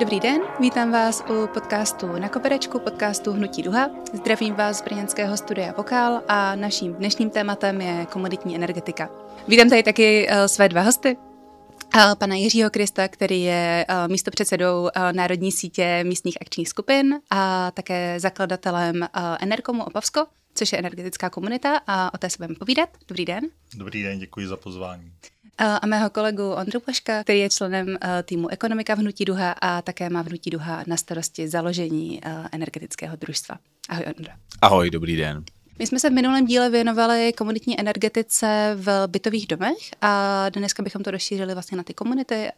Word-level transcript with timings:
Dobrý 0.00 0.20
den, 0.20 0.40
vítám 0.60 0.92
vás 0.92 1.24
u 1.30 1.46
podcastu 1.54 2.06
Na 2.06 2.28
koperečku, 2.28 2.78
podcastu 2.78 3.32
Hnutí 3.32 3.62
Duha. 3.62 3.90
Zdravím 4.12 4.54
vás 4.54 4.78
z 4.78 4.82
brněnského 4.82 5.36
studia 5.36 5.74
Vokál 5.76 6.22
a 6.28 6.54
naším 6.56 6.94
dnešním 6.94 7.30
tématem 7.30 7.80
je 7.80 8.06
komoditní 8.12 8.56
energetika. 8.56 9.10
Vítám 9.48 9.68
tady 9.68 9.82
taky 9.82 10.28
uh, 10.28 10.44
své 10.46 10.68
dva 10.68 10.82
hosty. 10.82 11.16
Uh, 11.16 12.14
pana 12.18 12.34
Jiřího 12.34 12.70
Krista, 12.70 13.08
který 13.08 13.42
je 13.42 13.86
uh, 13.88 14.10
místopředsedou 14.12 14.90
Národní 15.12 15.52
sítě 15.52 16.04
místních 16.04 16.38
akčních 16.40 16.68
skupin 16.68 17.20
a 17.30 17.70
také 17.70 18.20
zakladatelem 18.20 19.08
Enerkomu 19.40 19.84
Opavsko, 19.84 20.26
což 20.54 20.72
je 20.72 20.78
energetická 20.78 21.30
komunita 21.30 21.80
a 21.86 22.14
o 22.14 22.18
té 22.18 22.30
se 22.30 22.36
budeme 22.38 22.54
povídat. 22.54 22.88
Dobrý 23.08 23.24
den. 23.24 23.44
Dobrý 23.74 24.02
den, 24.02 24.18
děkuji 24.18 24.48
za 24.48 24.56
pozvání 24.56 25.12
a 25.60 25.86
mého 25.86 26.10
kolegu 26.10 26.50
Ondru 26.52 26.80
Paška, 26.80 27.22
který 27.22 27.38
je 27.38 27.50
členem 27.50 27.98
týmu 28.22 28.48
Ekonomika 28.48 28.94
v 28.94 28.98
Hnutí 28.98 29.24
Duha 29.24 29.52
a 29.60 29.82
také 29.82 30.10
má 30.10 30.22
v 30.22 30.26
Hnutí 30.26 30.50
Duha 30.50 30.84
na 30.86 30.96
starosti 30.96 31.48
založení 31.48 32.20
energetického 32.52 33.16
družstva. 33.16 33.56
Ahoj 33.88 34.04
Ondra. 34.16 34.34
Ahoj, 34.62 34.90
dobrý 34.90 35.16
den. 35.16 35.44
My 35.78 35.86
jsme 35.86 35.98
se 35.98 36.10
v 36.10 36.12
minulém 36.12 36.46
díle 36.46 36.70
věnovali 36.70 37.32
komunitní 37.32 37.80
energetice 37.80 38.72
v 38.76 39.06
bytových 39.06 39.46
domech 39.46 39.76
a 40.02 40.46
dneska 40.48 40.82
bychom 40.82 41.02
to 41.02 41.10
rozšířili 41.10 41.54
vlastně 41.54 41.76
na 41.76 41.82
ty 41.82 41.94
komunity 41.94 42.48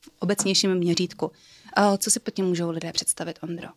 v 0.00 0.08
obecnějším 0.18 0.74
měřítku. 0.74 1.32
Co 1.98 2.10
si 2.10 2.20
pod 2.20 2.34
tím 2.34 2.44
můžou 2.44 2.70
lidé 2.70 2.92
představit, 2.92 3.38
Ondro? 3.42 3.68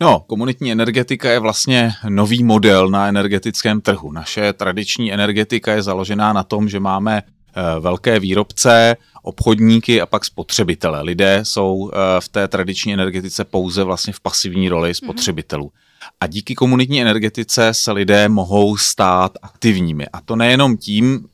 No, 0.00 0.20
komunitní 0.20 0.72
energetika 0.72 1.30
je 1.30 1.38
vlastně 1.38 1.92
nový 2.08 2.44
model 2.44 2.88
na 2.88 3.08
energetickém 3.08 3.80
trhu. 3.80 4.12
Naše 4.12 4.52
tradiční 4.52 5.12
energetika 5.12 5.72
je 5.72 5.82
založená 5.82 6.32
na 6.32 6.42
tom, 6.42 6.68
že 6.68 6.80
máme 6.80 7.22
Eh, 7.22 7.43
velké 7.80 8.20
výrobce, 8.20 8.96
obchodníky 9.22 10.00
a 10.00 10.06
pak 10.06 10.24
spotřebitele. 10.24 11.02
Lidé 11.02 11.40
jsou 11.42 11.90
eh, 11.92 12.20
v 12.20 12.28
té 12.28 12.48
tradiční 12.48 12.94
energetice 12.94 13.44
pouze 13.44 13.84
vlastně 13.84 14.12
v 14.12 14.20
pasivní 14.20 14.68
roli 14.68 14.88
mhm. 14.88 14.94
spotřebitelů. 14.94 15.72
A 16.20 16.26
díky 16.26 16.54
komunitní 16.54 17.02
energetice 17.02 17.74
se 17.74 17.92
lidé 17.92 18.28
mohou 18.28 18.76
stát 18.76 19.32
aktivními. 19.42 20.06
A 20.12 20.20
to 20.20 20.36
nejenom 20.36 20.76
tím, 20.76 21.26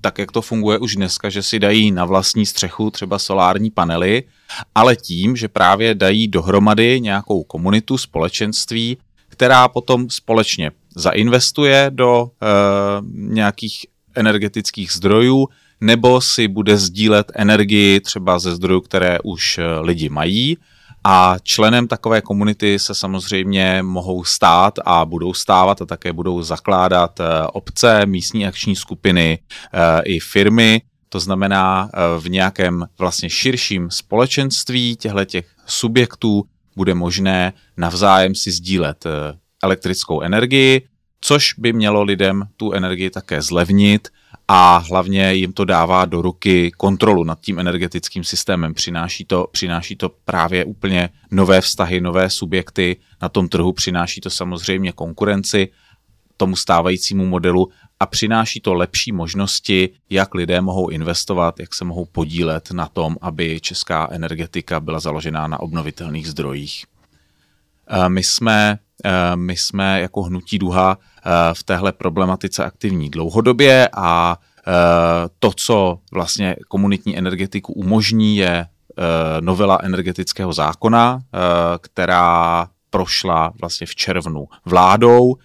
tak 0.00 0.18
jak 0.18 0.32
to 0.32 0.42
funguje 0.42 0.78
už 0.78 0.96
dneska, 0.96 1.28
že 1.28 1.42
si 1.42 1.58
dají 1.58 1.90
na 1.90 2.04
vlastní 2.04 2.46
střechu 2.46 2.90
třeba 2.90 3.18
solární 3.18 3.70
panely, 3.70 4.22
ale 4.74 4.96
tím, 4.96 5.36
že 5.36 5.48
právě 5.48 5.94
dají 5.94 6.28
dohromady 6.28 7.00
nějakou 7.00 7.42
komunitu, 7.44 7.98
společenství, 7.98 8.98
která 9.28 9.68
potom 9.68 10.10
společně 10.10 10.70
zainvestuje 10.96 11.90
do 11.94 12.30
e, 12.42 12.46
nějakých 13.12 13.86
energetických 14.14 14.92
zdrojů, 14.92 15.48
nebo 15.80 16.20
si 16.20 16.48
bude 16.48 16.76
sdílet 16.76 17.32
energii 17.34 18.00
třeba 18.00 18.38
ze 18.38 18.54
zdrojů, 18.54 18.80
které 18.80 19.18
už 19.24 19.58
eh, 19.58 19.80
lidi 19.80 20.08
mají. 20.08 20.58
A 21.04 21.36
členem 21.42 21.88
takové 21.88 22.20
komunity 22.20 22.78
se 22.78 22.94
samozřejmě 22.94 23.82
mohou 23.82 24.24
stát 24.24 24.74
a 24.84 25.04
budou 25.04 25.34
stávat 25.34 25.82
a 25.82 25.86
také 25.86 26.12
budou 26.12 26.42
zakládat 26.42 27.20
eh, 27.20 27.24
obce, 27.52 28.06
místní 28.06 28.46
akční 28.46 28.76
skupiny 28.76 29.38
eh, 29.38 30.02
i 30.04 30.20
firmy. 30.20 30.82
To 31.08 31.20
znamená, 31.20 31.90
v 32.18 32.30
nějakém 32.30 32.86
vlastně 32.98 33.30
širším 33.30 33.90
společenství 33.90 34.96
těchto 34.96 35.24
těch 35.24 35.46
subjektů 35.66 36.44
bude 36.76 36.94
možné 36.94 37.52
navzájem 37.76 38.34
si 38.34 38.50
sdílet 38.50 39.04
elektrickou 39.62 40.20
energii, 40.20 40.88
což 41.20 41.54
by 41.58 41.72
mělo 41.72 42.02
lidem 42.02 42.42
tu 42.56 42.72
energii 42.72 43.10
také 43.10 43.42
zlevnit 43.42 44.08
a 44.48 44.76
hlavně 44.76 45.34
jim 45.34 45.52
to 45.52 45.64
dává 45.64 46.04
do 46.04 46.22
ruky 46.22 46.70
kontrolu 46.70 47.24
nad 47.24 47.40
tím 47.40 47.58
energetickým 47.58 48.24
systémem. 48.24 48.74
Přináší 48.74 49.24
to, 49.24 49.48
přináší 49.52 49.96
to 49.96 50.08
právě 50.24 50.64
úplně 50.64 51.08
nové 51.30 51.60
vztahy, 51.60 52.00
nové 52.00 52.30
subjekty 52.30 52.96
na 53.22 53.28
tom 53.28 53.48
trhu, 53.48 53.72
přináší 53.72 54.20
to 54.20 54.30
samozřejmě 54.30 54.92
konkurenci 54.92 55.68
tomu 56.36 56.56
stávajícímu 56.56 57.26
modelu 57.26 57.68
a 58.00 58.06
přináší 58.06 58.60
to 58.60 58.74
lepší 58.74 59.12
možnosti, 59.12 59.90
jak 60.10 60.34
lidé 60.34 60.60
mohou 60.60 60.88
investovat, 60.88 61.60
jak 61.60 61.74
se 61.74 61.84
mohou 61.84 62.04
podílet 62.04 62.70
na 62.70 62.88
tom, 62.88 63.16
aby 63.20 63.60
česká 63.60 64.08
energetika 64.10 64.80
byla 64.80 65.00
založená 65.00 65.48
na 65.48 65.60
obnovitelných 65.60 66.28
zdrojích. 66.28 66.84
Eh, 67.88 68.08
my 68.08 68.22
jsme, 68.22 68.78
my 69.34 69.56
jsme 69.56 70.00
jako 70.00 70.22
hnutí 70.22 70.58
duha 70.58 70.98
eh, 70.98 71.30
v 71.52 71.62
téhle 71.62 71.92
problematice 71.92 72.64
aktivní 72.64 73.10
dlouhodobě 73.10 73.88
a 73.96 74.38
to, 75.38 75.52
co 75.56 75.98
vlastně 76.12 76.56
komunitní 76.68 77.18
energetiku 77.18 77.72
umožní, 77.72 78.36
je 78.36 78.66
novela 79.40 79.78
energetického 79.82 80.52
zákona, 80.52 81.20
která 81.80 82.68
prošla 82.90 83.52
vlastně 83.60 83.86
v 83.86 83.94
červnu 83.94 84.48
vládou. 84.64 85.36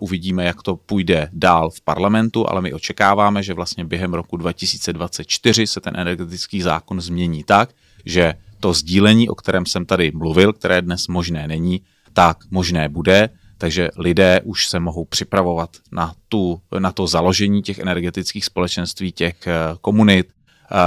Uvidíme, 0.00 0.44
jak 0.44 0.62
to 0.62 0.76
půjde 0.76 1.28
dál 1.32 1.70
v 1.70 1.80
parlamentu, 1.80 2.50
ale 2.50 2.60
my 2.60 2.72
očekáváme, 2.72 3.42
že 3.42 3.54
vlastně 3.54 3.84
během 3.84 4.14
roku 4.14 4.36
2024 4.36 5.66
se 5.66 5.80
ten 5.80 5.96
energetický 5.96 6.62
zákon 6.62 7.00
změní 7.00 7.44
tak, 7.44 7.70
že 8.04 8.34
to 8.60 8.72
sdílení, 8.72 9.28
o 9.28 9.34
kterém 9.34 9.66
jsem 9.66 9.86
tady 9.86 10.12
mluvil, 10.14 10.52
které 10.52 10.82
dnes 10.82 11.08
možné 11.08 11.48
není, 11.48 11.80
tak 12.18 12.50
možné 12.50 12.88
bude, 12.88 13.28
takže 13.58 13.88
lidé 13.96 14.40
už 14.44 14.68
se 14.68 14.80
mohou 14.80 15.04
připravovat 15.04 15.70
na, 15.92 16.14
tu, 16.28 16.60
na 16.78 16.92
to 16.92 17.06
založení 17.06 17.62
těch 17.62 17.78
energetických 17.78 18.44
společenství, 18.44 19.12
těch 19.12 19.46
eh, 19.46 19.54
komunit, 19.80 20.26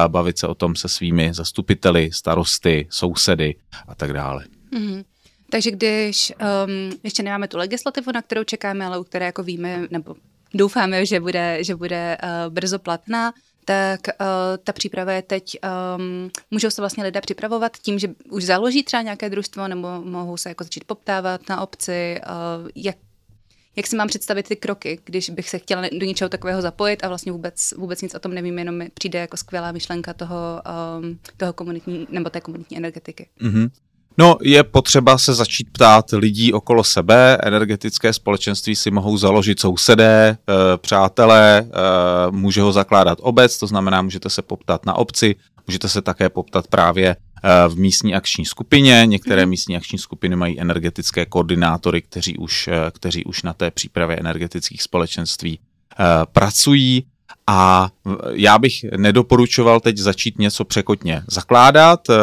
bavit 0.08 0.38
se 0.38 0.47
o 0.47 0.56
tom 0.56 0.75
se 0.75 0.90
svými 0.90 1.34
zastupiteli, 1.34 2.09
starosty, 2.14 2.88
sousedy 2.90 3.56
a 3.88 3.96
tak 3.96 4.14
dále. 4.14 4.46
Mm-hmm. 4.74 5.03
Takže 5.52 5.72
když 5.72 6.34
um, 6.38 7.00
ještě 7.03 7.24
nemáme 7.24 7.48
tu 7.48 7.58
legislativu, 7.58 8.12
na 8.12 8.22
kterou 8.22 8.44
čekáme, 8.44 8.86
ale 8.86 9.00
u 9.00 9.03
které 9.03 9.25
jako 9.25 9.44
víme, 9.44 9.88
nebo 9.92 10.16
doufáme, 10.53 11.06
že 11.06 11.19
bude, 11.19 11.63
že 11.63 11.75
bude 11.75 12.18
uh, 12.24 12.53
brzo 12.53 12.80
platná, 12.80 13.34
tak 13.66 14.00
uh, 14.08 14.26
ta 14.64 14.74
příprava 14.74 15.12
je 15.12 15.22
teď, 15.22 15.58
um, 15.98 16.30
můžou 16.52 16.70
se 16.70 16.82
vlastně 16.82 17.04
lidé 17.04 17.22
připravovat 17.22 17.78
tím, 17.78 18.00
že 18.00 18.08
už 18.30 18.44
založí 18.44 18.84
třeba 18.84 19.02
nějaké 19.04 19.30
družstvo, 19.30 19.68
nebo 19.68 19.88
mohou 20.02 20.38
se 20.38 20.50
jako 20.50 20.64
začít 20.64 20.84
poptávat 20.84 21.50
na 21.50 21.62
obci, 21.62 22.22
uh, 22.62 22.70
jak 22.76 22.96
jak 23.76 23.88
si 23.88 23.96
mám 23.96 24.08
představit 24.08 24.48
ty 24.48 24.56
kroky, 24.56 25.00
když 25.06 25.30
bych 25.30 25.50
se 25.50 25.60
chtěla 25.60 25.82
do 25.82 26.06
něčeho 26.06 26.30
takového 26.30 26.62
zapojit 26.62 27.04
a 27.04 27.08
vlastně 27.08 27.32
vůbec, 27.32 27.74
vůbec 27.78 28.02
nic 28.02 28.16
o 28.16 28.20
tom 28.20 28.34
nevím, 28.34 28.60
jenom 28.60 28.78
mi 28.78 28.90
přijde 28.94 29.20
jako 29.20 29.38
skvělá 29.38 29.72
myšlenka 29.72 30.14
toho, 30.14 30.62
um, 31.00 31.20
toho 31.38 31.54
komunitní, 31.54 32.08
nebo 32.10 32.30
té 32.30 32.42
komunitní 32.42 32.78
energetiky. 32.78 33.30
Mm-hmm. 33.42 33.70
No, 34.18 34.38
je 34.42 34.64
potřeba 34.64 35.18
se 35.18 35.34
začít 35.34 35.68
ptát 35.72 36.06
lidí 36.12 36.54
okolo 36.54 36.84
sebe. 36.84 37.38
Energetické 37.44 38.14
společenství 38.14 38.76
si 38.76 38.92
mohou 38.92 39.18
založit 39.18 39.60
sousedé, 39.60 40.38
eh, 40.50 40.54
přátelé, 40.78 41.66
eh, 41.66 41.72
může 42.32 42.62
ho 42.62 42.72
zakládat 42.72 43.18
obec, 43.22 43.58
to 43.58 43.68
znamená, 43.68 44.02
můžete 44.02 44.30
se 44.30 44.42
poptat 44.42 44.86
na 44.86 44.94
obci, 44.94 45.36
můžete 45.68 45.90
se 45.90 46.02
také 46.02 46.30
poptat 46.30 46.68
právě 46.68 47.16
eh, 47.44 47.68
v 47.68 47.78
místní 47.78 48.16
akční 48.16 48.46
skupině. 48.46 49.04
Některé 49.06 49.42
mhm. 49.42 49.50
místní 49.50 49.78
akční 49.78 50.00
skupiny 50.00 50.36
mají 50.36 50.60
energetické 50.60 51.26
koordinátory, 51.26 52.02
kteří 52.02 52.38
už, 52.38 52.70
kteří 52.92 53.24
už 53.26 53.44
na 53.44 53.54
té 53.54 53.72
přípravě 53.72 54.18
energetických 54.18 54.82
společenství 54.82 55.60
pracují. 56.34 57.06
A 57.47 57.90
já 58.31 58.59
bych 58.59 58.74
nedoporučoval 58.97 59.79
teď 59.79 59.97
začít 59.97 60.40
něco 60.40 60.66
překotně 60.66 61.24
zakládat. 61.27 62.10
Eh, 62.10 62.16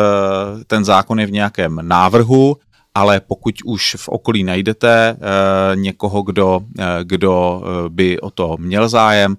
ten 0.66 0.84
zákon 0.84 1.20
je 1.20 1.26
v 1.26 1.32
nějakém 1.32 1.81
návrhu, 1.82 2.56
ale 2.94 3.20
pokud 3.20 3.54
už 3.64 3.96
v 3.98 4.08
okolí 4.08 4.44
najdete 4.44 5.16
eh, 5.16 5.76
někoho, 5.76 6.22
kdo, 6.22 6.60
eh, 6.78 6.84
kdo 7.02 7.62
by 7.88 8.20
o 8.20 8.31
to 8.31 8.56
měl 8.58 8.88
zájem, 8.88 9.37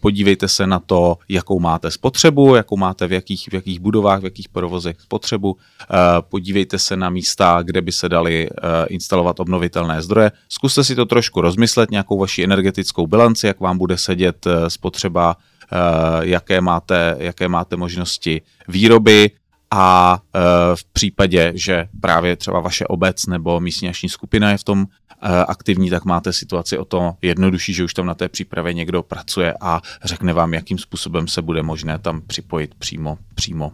podívejte 0.00 0.48
se 0.48 0.66
na 0.66 0.78
to, 0.78 1.18
jakou 1.28 1.60
máte 1.60 1.90
spotřebu, 1.90 2.54
jakou 2.54 2.76
máte 2.76 3.06
v 3.06 3.12
jakých, 3.12 3.48
v 3.48 3.54
jakých 3.54 3.80
budovách, 3.80 4.20
v 4.20 4.24
jakých 4.24 4.48
provozech 4.48 5.00
spotřebu. 5.00 5.56
Eh, 5.82 5.86
podívejte 6.20 6.78
se 6.78 6.96
na 6.96 7.10
místa, 7.10 7.58
kde 7.62 7.80
by 7.80 7.92
se 7.92 8.08
dali 8.08 8.48
eh, 8.50 8.86
instalovat 8.88 9.40
obnovitelné 9.40 10.02
zdroje. 10.02 10.30
Zkuste 10.48 10.84
si 10.84 10.94
to 10.94 11.06
trošku 11.06 11.40
rozmyslet, 11.40 11.90
nějakou 11.90 12.18
vaši 12.18 12.44
energetickou 12.44 13.06
bilanci, 13.06 13.46
jak 13.46 13.60
vám 13.60 13.78
bude 13.78 13.98
sedět 13.98 14.46
spotřeba, 14.68 15.36
jaké 16.20 16.60
máte, 16.60 17.16
jaké 17.18 17.48
máte 17.48 17.76
možnosti 17.76 18.42
výroby, 18.68 19.30
a 19.72 20.18
v 20.74 20.84
případě, 20.92 21.52
že 21.54 21.88
právě 22.00 22.36
třeba 22.36 22.60
vaše 22.60 22.86
obec 22.86 23.26
nebo 23.26 23.60
místní 23.60 24.08
skupina 24.08 24.50
je 24.50 24.58
v 24.58 24.64
tom 24.64 24.86
aktivní, 25.48 25.90
tak 25.90 26.04
máte 26.04 26.32
situaci 26.32 26.78
o 26.78 26.84
to 26.84 27.14
jednodušší, 27.22 27.72
že 27.72 27.84
už 27.84 27.94
tam 27.94 28.06
na 28.06 28.14
té 28.14 28.28
přípravě 28.28 28.74
někdo 28.74 29.02
pracuje 29.02 29.54
a 29.60 29.80
řekne 30.04 30.32
vám, 30.32 30.54
jakým 30.54 30.78
způsobem 30.78 31.28
se 31.28 31.42
bude 31.42 31.62
možné 31.62 31.98
tam 31.98 32.20
připojit 32.20 32.74
přímo, 32.74 33.18
přímo 33.34 33.72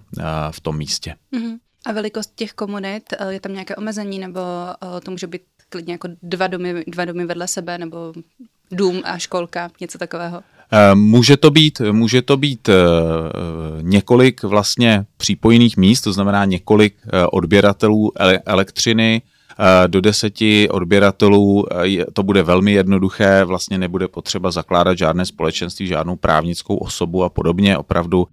v 0.51 0.61
tom 0.61 0.77
místě. 0.77 1.15
Mm-hmm. 1.33 1.59
A 1.87 1.93
velikost 1.93 2.33
těch 2.35 2.53
komunit, 2.53 3.13
e, 3.19 3.33
je 3.33 3.41
tam 3.41 3.53
nějaké 3.53 3.77
omezení, 3.77 4.19
nebo 4.19 4.41
e, 4.41 5.01
to 5.01 5.11
může 5.11 5.27
být 5.27 5.43
klidně 5.69 5.93
jako 5.93 6.09
dva 6.23 6.47
domy, 6.47 6.85
dva 6.87 7.05
domy 7.05 7.27
vedle 7.27 7.49
sebe, 7.49 7.79
nebo 7.79 8.13
dům 8.71 9.03
a 9.05 9.19
školka, 9.19 9.71
něco 9.81 9.99
takového? 9.99 10.43
Může 10.95 11.37
to 11.37 11.51
být, 11.51 11.81
může 11.93 12.23
to 12.23 12.37
být 12.37 12.69
několik 13.81 14.43
vlastně 14.43 15.05
přípojných 15.17 15.77
míst, 15.77 16.01
to 16.01 16.13
znamená 16.13 16.45
několik 16.45 16.97
odběratelů 17.33 18.13
elektřiny, 18.47 19.23
do 19.87 20.01
deseti 20.01 20.69
odběratelů 20.69 21.67
to 22.13 22.23
bude 22.23 22.43
velmi 22.43 22.73
jednoduché, 22.73 23.45
vlastně 23.45 23.79
nebude 23.79 24.09
potřeba 24.09 24.51
zakládat 24.51 24.99
žádné 24.99 25.27
společenství, 25.27 25.87
žádnou 25.87 26.17
právnickou 26.17 26.77
osobu 26.77 27.25
a 27.25 27.29
podobně. 27.29 27.79
Opravdu 27.79 28.27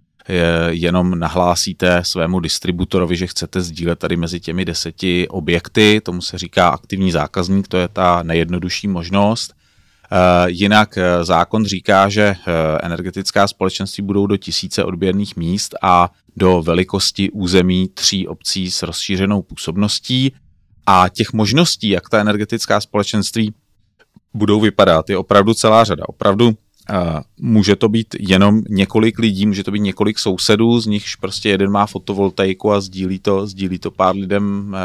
jenom 0.69 1.19
nahlásíte 1.19 1.99
svému 2.03 2.39
distributorovi, 2.39 3.15
že 3.15 3.27
chcete 3.27 3.61
sdílet 3.61 3.99
tady 3.99 4.17
mezi 4.17 4.39
těmi 4.39 4.65
deseti 4.65 5.27
objekty, 5.27 6.01
tomu 6.03 6.21
se 6.21 6.37
říká 6.37 6.69
aktivní 6.69 7.11
zákazník, 7.11 7.67
to 7.67 7.77
je 7.77 7.87
ta 7.87 8.23
nejjednodušší 8.23 8.87
možnost. 8.87 9.53
Jinak 10.48 10.98
e, 10.98 11.24
zákon 11.24 11.66
říká, 11.66 12.10
že 12.10 12.22
e, 12.22 12.36
energetická 12.81 13.48
společenství 13.48 14.04
budou 14.04 14.28
do 14.28 14.38
tisíce 14.38 14.84
odběrných 14.84 15.36
míst 15.36 15.75
a 15.81 16.12
do 16.38 16.62
velikosti 16.62 17.31
území 17.31 17.88
tří 17.94 18.28
obcí 18.28 18.72
s 18.72 18.84
rozšířenou 18.84 19.42
působností. 19.42 20.31
A 20.86 21.10
těch 21.10 21.34
možností, 21.34 21.90
jak 21.90 22.10
ta 22.10 22.19
energetická 22.19 22.81
společenství 22.81 23.54
budou 24.34 24.60
vypadat, 24.60 25.10
je 25.10 25.18
opravdu 25.18 25.54
celá 25.54 25.84
řada. 25.84 26.04
Opravdu 26.07 26.57
může 27.40 27.75
to 27.75 27.90
být 27.90 28.16
jenom 28.19 28.62
několik 28.69 29.19
lidí, 29.19 29.46
může 29.46 29.63
to 29.63 29.72
být 29.72 29.80
několik 29.80 30.19
sousedů, 30.19 30.80
z 30.80 30.86
nichž 30.86 31.16
prostě 31.16 31.50
jeden 31.50 31.72
má 31.72 31.86
fotovoltaiku 31.86 32.72
a 32.72 32.81
sdílí 32.81 33.19
to, 33.19 33.48
sdílí 33.48 33.80
to 33.80 33.92
pár 33.92 34.16
lidem 34.16 34.75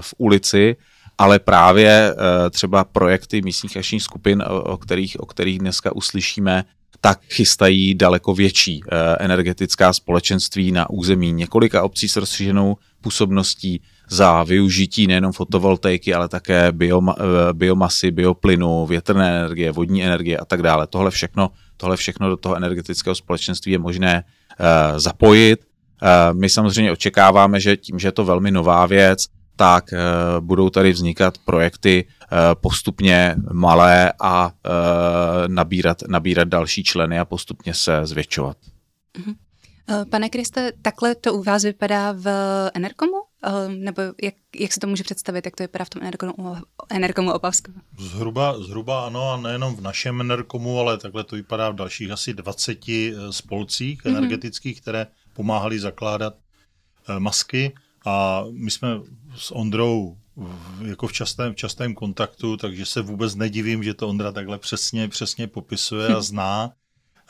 v 0.00 0.14
ulici, 0.18 0.76
ale 1.18 1.38
právě 1.38 2.14
uh, 2.14 2.50
třeba 2.50 2.84
projekty 2.84 3.42
místních 3.42 3.76
akčních 3.76 4.02
skupin, 4.02 4.44
o, 4.46 4.76
kterých, 4.76 5.20
o 5.20 5.26
kterých 5.26 5.58
dneska 5.58 5.96
uslyšíme, 5.96 6.64
tak 7.00 7.20
chystají 7.30 7.94
daleko 7.94 8.34
větší 8.34 8.80
energetická 9.18 9.92
společenství 9.92 10.72
na 10.72 10.90
území 10.90 11.32
několika 11.32 11.82
obcí 11.82 12.08
s 12.08 12.16
rozšířenou 12.16 12.76
působností, 13.00 13.80
za 14.10 14.44
využití 14.44 15.06
nejenom 15.06 15.32
fotovoltaiky, 15.32 16.14
ale 16.14 16.28
také 16.28 16.72
bioma, 16.72 17.14
eh, 17.18 17.52
biomasy, 17.52 18.10
bioplynu, 18.10 18.86
větrné 18.86 19.38
energie, 19.38 19.72
vodní 19.72 20.04
energie 20.04 20.38
a 20.38 20.44
tak 20.44 20.62
dále. 20.62 20.86
Tohle 20.86 21.10
všechno, 21.10 21.50
tohle 21.76 21.96
všechno 21.96 22.28
do 22.28 22.36
toho 22.36 22.56
energetického 22.56 23.14
společenství 23.14 23.72
je 23.72 23.78
možné 23.78 24.24
zapojit. 24.96 25.60
My 26.32 26.48
samozřejmě 26.48 26.92
očekáváme, 26.92 27.60
že 27.60 27.76
tím, 27.76 27.98
že 27.98 28.08
je 28.08 28.12
to 28.12 28.24
velmi 28.24 28.50
nová 28.50 28.86
věc, 28.86 29.26
tak 29.58 29.84
uh, 29.92 29.98
budou 30.46 30.70
tady 30.70 30.92
vznikat 30.92 31.38
projekty 31.38 32.04
uh, 32.06 32.38
postupně 32.54 33.36
malé 33.52 34.12
a 34.20 34.46
uh, 34.46 34.52
nabírat, 35.46 36.02
nabírat 36.08 36.48
další 36.48 36.84
členy 36.84 37.18
a 37.18 37.24
postupně 37.24 37.74
se 37.74 38.06
zvětšovat. 38.06 38.56
Mhm. 39.18 39.34
Pane 40.10 40.28
Kriste, 40.28 40.72
takhle 40.82 41.14
to 41.14 41.34
u 41.34 41.42
vás 41.42 41.62
vypadá 41.62 42.12
v 42.12 42.26
Enerkomu? 42.74 43.16
Nebo 43.68 44.02
jak, 44.22 44.34
jak 44.60 44.72
se 44.72 44.80
to 44.80 44.86
může 44.86 45.04
představit, 45.04 45.44
jak 45.46 45.56
to 45.56 45.62
vypadá 45.62 45.84
v 45.84 45.90
tom 45.90 46.02
Enerkomu, 46.02 46.56
Enerkomu 46.90 47.32
Opavsku? 47.32 47.72
Zhruba, 47.98 48.62
zhruba 48.62 49.06
ano, 49.06 49.32
a 49.32 49.36
nejenom 49.36 49.76
v 49.76 49.80
našem 49.80 50.20
Enerkomu, 50.20 50.80
ale 50.80 50.98
takhle 50.98 51.24
to 51.24 51.36
vypadá 51.36 51.70
v 51.70 51.74
dalších 51.74 52.10
asi 52.10 52.34
20 52.34 52.88
eh, 52.88 53.12
spolcích 53.30 54.04
mm-hmm. 54.04 54.16
energetických, 54.16 54.80
které 54.80 55.06
pomáhali 55.34 55.80
zakládat 55.80 56.34
eh, 57.08 57.20
masky. 57.20 57.72
A 58.06 58.44
my 58.50 58.70
jsme 58.70 58.88
s 59.38 59.54
Ondrou 59.54 60.16
v, 60.36 60.86
jako 60.86 61.06
v 61.06 61.12
častém, 61.12 61.52
v 61.52 61.56
častém 61.56 61.94
kontaktu, 61.94 62.56
takže 62.56 62.86
se 62.86 63.02
vůbec 63.02 63.34
nedivím, 63.34 63.84
že 63.84 63.94
to 63.94 64.08
Ondra 64.08 64.32
takhle 64.32 64.58
přesně, 64.58 65.08
přesně 65.08 65.46
popisuje 65.46 66.08
a 66.08 66.20
zná. 66.20 66.72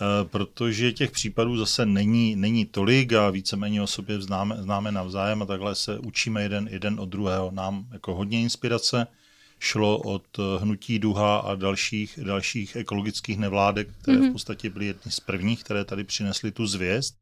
Eh, 0.01 0.25
protože 0.25 0.93
těch 0.93 1.11
případů 1.11 1.57
zase 1.57 1.87
není, 1.87 2.37
není 2.37 2.67
tolik 2.67 3.13
a 3.13 3.31
víceméně 3.31 3.83
o 3.83 3.87
sobě 3.87 4.21
známe, 4.21 4.57
známe 4.59 4.93
navzájem 4.93 5.43
a 5.43 5.47
takhle 5.47 5.75
se 5.75 5.99
učíme 5.99 6.43
jeden, 6.43 6.69
jeden 6.71 7.01
od 7.01 7.09
druhého. 7.09 7.51
Nám 7.51 7.87
jako 7.93 8.15
hodně 8.15 8.41
inspirace 8.41 9.07
šlo 9.59 9.99
od 9.99 10.25
eh, 10.39 10.43
hnutí 10.63 10.99
duha 10.99 11.39
a 11.39 11.55
dalších, 11.55 12.19
dalších 12.23 12.77
ekologických 12.77 13.39
nevládek, 13.39 13.89
které 14.03 14.19
v 14.19 14.21
mhm. 14.21 14.33
podstatě 14.33 14.71
byly 14.71 14.87
jedny 14.87 15.13
z 15.13 15.21
prvních, 15.21 15.65
které 15.65 15.85
tady 15.85 16.05
přinesly 16.05 16.53
tu 16.53 16.67
zvěst, 16.67 17.15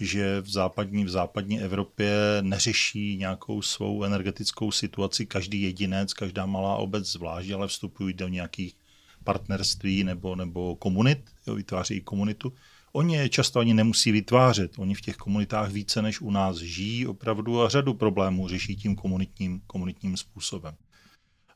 že 0.00 0.40
v 0.40 0.50
západní, 0.50 1.04
v 1.04 1.08
západní 1.08 1.60
Evropě 1.60 2.12
neřeší 2.40 3.16
nějakou 3.16 3.62
svou 3.62 4.04
energetickou 4.04 4.70
situaci 4.70 5.26
každý 5.26 5.62
jedinec, 5.62 6.12
každá 6.12 6.46
malá 6.46 6.76
obec 6.76 7.06
zvlášť, 7.06 7.50
ale 7.50 7.68
vstupují 7.68 8.14
do 8.14 8.28
nějakých 8.28 8.74
partnerství 9.24 10.04
nebo, 10.04 10.36
nebo 10.36 10.76
komunit, 10.76 11.18
jo, 11.46 11.54
vytváří 11.54 12.00
komunitu. 12.00 12.52
Oni 12.92 13.14
je 13.14 13.28
často 13.28 13.60
ani 13.60 13.74
nemusí 13.74 14.12
vytvářet. 14.12 14.78
Oni 14.78 14.94
v 14.94 15.00
těch 15.00 15.16
komunitách 15.16 15.70
více 15.70 16.02
než 16.02 16.20
u 16.20 16.30
nás 16.30 16.56
žijí 16.56 17.06
opravdu 17.06 17.62
a 17.62 17.68
řadu 17.68 17.94
problémů 17.94 18.48
řeší 18.48 18.76
tím 18.76 18.96
komunitním, 18.96 19.60
komunitním 19.66 20.16
způsobem. 20.16 20.74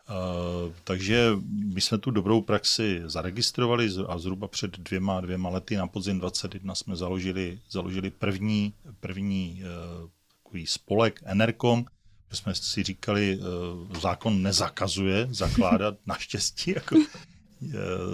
Uh, 0.08 0.72
takže 0.84 1.30
my 1.74 1.80
jsme 1.80 1.98
tu 1.98 2.10
dobrou 2.10 2.40
praxi 2.40 3.02
zaregistrovali 3.04 3.90
a 4.08 4.18
zhruba 4.18 4.48
před 4.48 4.78
dvěma, 4.78 5.20
dvěma 5.20 5.48
lety 5.48 5.76
na 5.76 5.86
podzim 5.86 6.18
21 6.18 6.74
jsme 6.74 6.96
založili, 6.96 7.60
založili 7.70 8.10
první, 8.10 8.74
první 9.00 9.62
uh, 9.62 10.08
takový 10.42 10.66
spolek 10.66 11.20
Enerkom, 11.24 11.84
že 12.30 12.36
jsme 12.36 12.54
si 12.54 12.82
říkali, 12.82 13.38
uh, 13.38 13.98
zákon 13.98 14.42
nezakazuje 14.42 15.28
zakládat 15.30 15.94
naštěstí 16.06 16.70
jako 16.70 16.96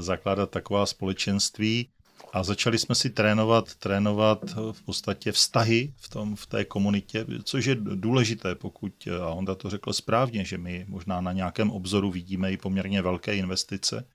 zakládat 0.00 0.50
taková 0.50 0.86
společenství 0.86 1.88
a 2.34 2.42
začali 2.42 2.78
jsme 2.78 2.94
si 2.94 3.10
trénovat, 3.10 3.74
trénovat 3.74 4.44
v 4.72 4.82
podstatě 4.82 5.32
vztahy 5.32 5.94
v, 5.96 6.08
tom, 6.08 6.36
v 6.36 6.46
té 6.46 6.64
komunitě, 6.64 7.26
což 7.44 7.64
je 7.64 7.74
důležité, 7.74 8.54
pokud, 8.54 9.08
a 9.22 9.28
Honda 9.28 9.54
to 9.54 9.70
řekl 9.70 9.92
správně, 9.92 10.44
že 10.44 10.58
my 10.58 10.84
možná 10.88 11.20
na 11.20 11.32
nějakém 11.32 11.70
obzoru 11.70 12.10
vidíme 12.10 12.52
i 12.52 12.56
poměrně 12.56 13.02
velké 13.02 13.36
investice. 13.36 14.06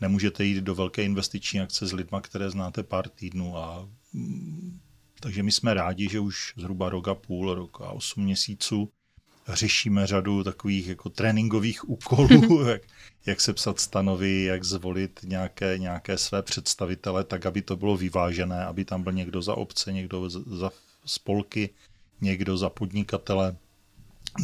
Nemůžete 0.00 0.44
jít 0.44 0.60
do 0.60 0.74
velké 0.74 1.02
investiční 1.04 1.60
akce 1.60 1.86
s 1.86 1.92
lidma, 1.92 2.20
které 2.20 2.50
znáte 2.50 2.82
pár 2.82 3.08
týdnů 3.08 3.56
a 3.56 3.88
mm, 4.12 4.80
takže 5.20 5.42
my 5.42 5.52
jsme 5.52 5.74
rádi, 5.74 6.08
že 6.10 6.20
už 6.20 6.54
zhruba 6.56 6.88
rok 6.88 7.08
a 7.08 7.14
půl, 7.14 7.54
rok 7.54 7.80
a 7.80 7.90
osm 7.90 8.24
měsíců 8.24 8.92
řešíme 9.48 10.06
řadu 10.06 10.44
takových 10.44 10.88
jako 10.88 11.08
tréninkových 11.08 11.88
úkolů, 11.88 12.62
jak, 12.68 12.82
jak 13.26 13.40
se 13.40 13.52
psat 13.52 13.80
stanovy, 13.80 14.42
jak 14.42 14.64
zvolit 14.64 15.20
nějaké, 15.22 15.78
nějaké 15.78 16.18
své 16.18 16.42
představitele, 16.42 17.24
tak 17.24 17.46
aby 17.46 17.62
to 17.62 17.76
bylo 17.76 17.96
vyvážené, 17.96 18.64
aby 18.64 18.84
tam 18.84 19.02
byl 19.02 19.12
někdo 19.12 19.42
za 19.42 19.54
obce, 19.54 19.92
někdo 19.92 20.30
za 20.30 20.70
spolky, 21.04 21.70
někdo 22.20 22.56
za 22.56 22.70
podnikatele. 22.70 23.56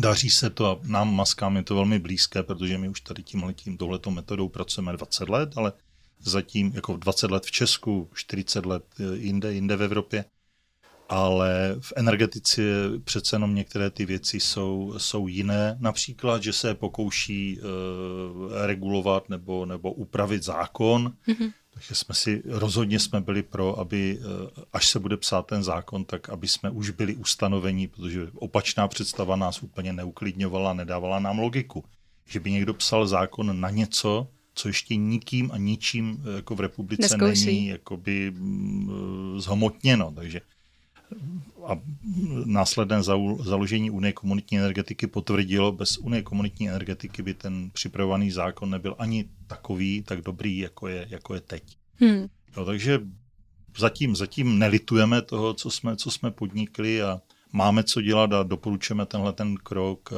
Daří 0.01 0.31
se 0.31 0.51
to 0.51 0.71
a 0.71 0.81
nám 0.83 1.15
maskám 1.15 1.57
je 1.57 1.63
to 1.63 1.75
velmi 1.75 1.99
blízké, 1.99 2.43
protože 2.43 2.79
my 2.79 2.89
už 2.89 3.01
tady 3.01 3.23
tím 3.23 3.43
letím 3.43 3.77
tohletou 3.77 4.11
metodou 4.11 4.49
pracujeme 4.49 4.93
20 4.93 5.29
let, 5.29 5.51
ale 5.57 5.73
zatím 6.21 6.73
jako 6.75 6.97
20 6.97 7.31
let 7.31 7.45
v 7.45 7.51
Česku, 7.51 8.11
40 8.15 8.67
let 8.67 8.85
jinde, 9.15 9.53
jinde 9.53 9.77
v 9.77 9.83
Evropě 9.83 10.25
ale 11.09 11.77
v 11.81 11.93
energetice 11.97 12.63
přece 13.05 13.37
jenom 13.37 13.55
některé 13.55 13.91
ty 13.91 14.07
věci 14.07 14.41
jsou, 14.41 14.95
jsou 14.97 15.29
jiné. 15.29 15.77
Například, 15.81 16.43
že 16.43 16.53
se 16.53 16.75
pokouší 16.75 17.59
uh, 17.59 17.67
regulovat 18.67 19.29
nebo, 19.29 19.67
nebo 19.67 19.93
upravit 19.93 20.43
zákon. 20.43 21.13
Mm-hmm. 21.29 21.53
Takže 21.75 21.95
jsme 21.95 22.15
si, 22.15 22.43
rozhodně 22.47 23.01
jsme 23.01 23.21
byli 23.21 23.43
pro, 23.43 23.79
aby, 23.79 24.19
uh, 24.19 24.49
až 24.73 24.89
se 24.89 24.99
bude 24.99 25.17
psát 25.17 25.47
ten 25.47 25.63
zákon, 25.63 26.05
tak 26.05 26.29
aby 26.29 26.49
jsme 26.49 26.71
už 26.71 26.91
byli 26.91 27.17
ustanovení, 27.17 27.87
protože 27.87 28.29
opačná 28.35 28.89
představa 28.89 29.37
nás 29.37 29.63
úplně 29.63 29.93
neuklidňovala, 29.93 30.73
nedávala 30.73 31.19
nám 31.19 31.39
logiku. 31.39 31.85
Že 32.29 32.41
by 32.41 32.51
někdo 32.51 32.75
psal 32.75 33.07
zákon 33.07 33.61
na 33.61 33.71
něco, 33.71 34.29
co 34.55 34.69
ještě 34.69 34.97
nikým 34.97 35.51
a 35.53 35.57
ničím 35.57 36.25
eh, 36.25 36.37
jako 36.37 36.55
v 36.55 36.61
republice 36.61 37.03
Neskouší. 37.03 37.47
není 37.47 37.67
jakoby 37.67 38.31
mm, 38.31 39.41
zhmotněno. 39.41 40.13
Takže 40.13 40.41
a 41.67 41.81
následné 42.45 43.03
založení 43.41 43.91
Unie 43.91 44.13
komunitní 44.13 44.59
energetiky 44.59 45.07
potvrdilo, 45.07 45.73
bez 45.73 45.99
Unie 45.99 46.23
komunitní 46.23 46.69
energetiky 46.69 47.23
by 47.23 47.35
ten 47.35 47.71
připravovaný 47.71 48.31
zákon 48.31 48.71
nebyl 48.71 48.95
ani 48.99 49.29
takový, 49.47 50.03
tak 50.03 50.21
dobrý, 50.21 50.59
jako 50.59 50.89
je, 50.89 51.07
jako 51.11 51.35
je 51.35 51.41
teď. 51.41 51.77
Hmm. 52.01 52.27
No, 52.57 52.65
takže 52.65 53.01
zatím, 53.79 54.17
zatím 54.17 54.59
nelitujeme 54.59 55.23
toho, 55.23 55.55
co 55.55 55.71
jsme, 55.71 55.97
co 55.97 56.11
jsme 56.11 56.31
podnikli 56.31 57.03
a 57.03 57.21
máme 57.53 57.85
co 57.85 58.03
dělat 58.03 58.33
a 58.33 58.43
doporučujeme 58.43 59.07
tenhle 59.07 59.33
ten 59.33 59.57
krok 59.57 60.11
eh, 60.13 60.17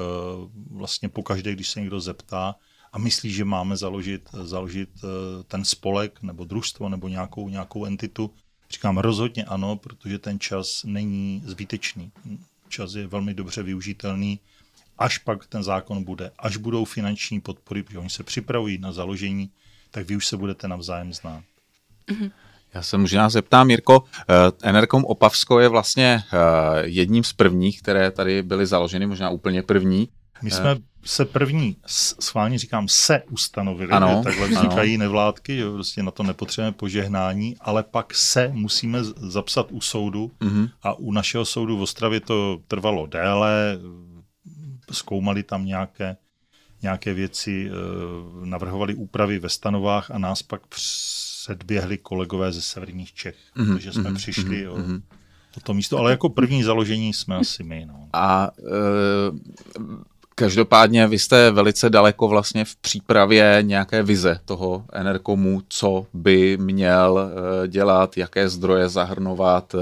vlastně 0.71 1.09
pokaždé, 1.09 1.53
když 1.53 1.69
se 1.71 1.81
někdo 1.81 2.01
zeptá 2.01 2.55
a 2.93 2.99
myslí, 2.99 3.31
že 3.31 3.45
máme 3.45 3.77
založit, 3.77 4.29
založit 4.43 4.91
eh, 5.05 5.07
ten 5.45 5.65
spolek 5.65 6.23
nebo 6.23 6.45
družstvo 6.45 6.89
nebo 6.89 7.09
nějakou, 7.09 7.49
nějakou 7.49 7.85
entitu, 7.85 8.31
Říkám 8.71 8.99
rozhodně 8.99 9.45
ano, 9.45 9.77
protože 9.77 10.19
ten 10.19 10.41
čas 10.41 10.85
není 10.85 11.43
zbytečný. 11.47 12.11
Čas 12.69 12.95
je 12.95 13.07
velmi 13.07 13.35
dobře 13.35 13.63
využitelný, 13.63 14.41
až 14.99 15.19
pak 15.19 15.47
ten 15.47 15.63
zákon 15.63 16.05
bude, 16.05 16.31
až 16.39 16.57
budou 16.57 16.85
finanční 16.85 17.41
podpory, 17.41 17.83
protože 17.83 17.99
oni 17.99 18.11
se 18.11 18.23
připravují 18.23 18.79
na 18.79 18.93
založení, 18.93 19.51
tak 19.91 20.09
vy 20.09 20.17
už 20.17 20.27
se 20.27 20.37
budete 20.37 20.69
navzájem 20.69 21.13
znát. 21.13 21.43
Mm-hmm. 22.09 22.31
Já 22.75 22.83
se 22.83 22.99
možná 22.99 23.29
zeptám, 23.29 23.67
Mirko, 23.67 24.05
Enerkom 24.63 25.05
Opavsko 25.05 25.61
je 25.61 25.69
vlastně 25.69 26.23
jedním 26.83 27.25
z 27.25 27.33
prvních, 27.33 27.83
které 27.83 28.11
tady 28.11 28.43
byly 28.43 28.67
založeny, 28.67 29.07
možná 29.07 29.31
úplně 29.31 29.63
první. 29.63 30.09
My 30.43 30.51
jsme 30.51 30.77
se 31.07 31.25
první, 31.25 31.77
schválně 32.21 32.59
říkám, 32.59 32.89
se 32.89 33.23
ustanovili, 33.31 33.91
ano, 33.91 34.15
že 34.19 34.25
takhle 34.25 34.49
vznikají 34.49 34.95
ano. 34.95 35.05
nevládky, 35.05 35.57
že 35.57 35.71
prostě 35.71 36.03
na 36.03 36.11
to 36.11 36.23
nepotřebujeme 36.23 36.73
požehnání, 36.73 37.57
ale 37.61 37.83
pak 37.83 38.15
se 38.15 38.51
musíme 38.53 39.05
zapsat 39.05 39.67
u 39.71 39.81
soudu 39.81 40.31
mm-hmm. 40.41 40.71
a 40.83 40.95
u 40.95 41.13
našeho 41.13 41.45
soudu 41.45 41.77
v 41.77 41.83
Ostravě 41.83 42.21
to 42.21 42.61
trvalo 42.69 43.07
déle, 43.07 43.79
zkoumali 44.93 45.43
tam 45.43 45.65
nějaké, 45.65 46.17
nějaké 46.83 47.15
věci, 47.15 47.71
eh, 47.71 48.47
navrhovali 48.47 48.95
úpravy 48.95 49.39
ve 49.39 49.49
stanovách 49.49 50.11
a 50.11 50.19
nás 50.19 50.43
pak 50.43 50.63
předběhli 50.67 51.99
kolegové 51.99 52.53
ze 52.53 52.63
severních 52.63 53.13
Čech, 53.13 53.37
mm-hmm. 53.57 53.73
takže 53.73 53.93
jsme 53.93 54.03
mm-hmm. 54.03 54.15
přišli 54.15 54.67
mm-hmm. 54.67 55.03
o, 55.57 55.61
to 55.63 55.75
místo, 55.75 55.99
ale 55.99 56.11
jako 56.11 56.29
první 56.29 56.63
založení 56.63 57.15
jsme 57.15 57.37
asi 57.41 57.63
my. 57.63 57.87
No. 57.87 58.09
A 58.13 58.51
uh 58.59 60.03
Každopádně 60.39 61.07
vy 61.07 61.19
jste 61.19 61.51
velice 61.51 61.91
daleko 61.91 62.29
vlastně 62.29 62.65
v 62.65 62.77
přípravě 62.77 63.59
nějaké 63.61 64.03
vize 64.03 64.41
toho 64.45 64.85
Enerkomu, 64.93 65.63
co 65.69 66.07
by 66.15 66.57
měl 66.57 67.21
eh, 67.21 67.69
dělat, 67.69 68.17
jaké 68.17 68.49
zdroje 68.49 68.89
zahrnovat, 68.89 69.75
eh, 69.75 69.79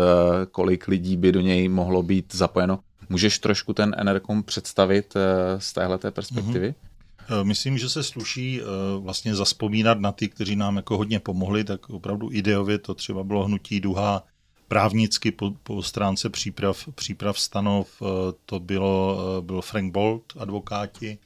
kolik 0.51 0.89
lidí 0.89 1.17
by 1.17 1.33
do 1.33 1.41
něj 1.41 1.69
mohlo 1.69 2.03
být 2.03 2.35
zapojeno. 2.35 2.79
Můžeš 3.09 3.39
trošku 3.39 3.73
ten 3.73 3.95
Enerkom 3.99 4.43
představit 4.43 5.15
eh, 5.17 5.61
z 5.61 5.73
téhleté 5.73 6.11
perspektivy? 6.11 6.69
Mm-hmm. 6.69 7.45
Myslím, 7.45 7.79
že 7.79 7.89
se 7.89 8.03
sluší 8.03 8.61
vlastně 9.01 9.35
zaspomínat 9.35 10.01
na 10.01 10.13
ty, 10.13 10.29
kteří 10.29 10.57
nám 10.57 10.77
jako 10.77 10.97
hodně 10.97 11.21
pomohli, 11.21 11.65
tak 11.65 11.91
opravdu 11.91 12.29
ideově 12.33 12.79
to 12.79 12.95
třeba 12.95 13.25
bylo 13.25 13.45
hnutí 13.45 13.81
Duha 13.81 14.23
právnicky 14.69 15.31
po, 15.31 15.51
po 15.51 15.83
stránce 15.83 16.31
příprav, 16.31 16.89
příprav 16.95 17.39
stanov 17.39 18.03
eh, 18.03 18.07
to 18.47 18.61
bylo, 18.61 19.19
eh, 19.19 19.43
byl 19.43 19.63
Frank 19.63 19.93
Bolt, 19.93 20.33
advokáti. 20.39 21.19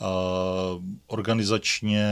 Uh, 0.00 0.82
organizačně 1.06 2.06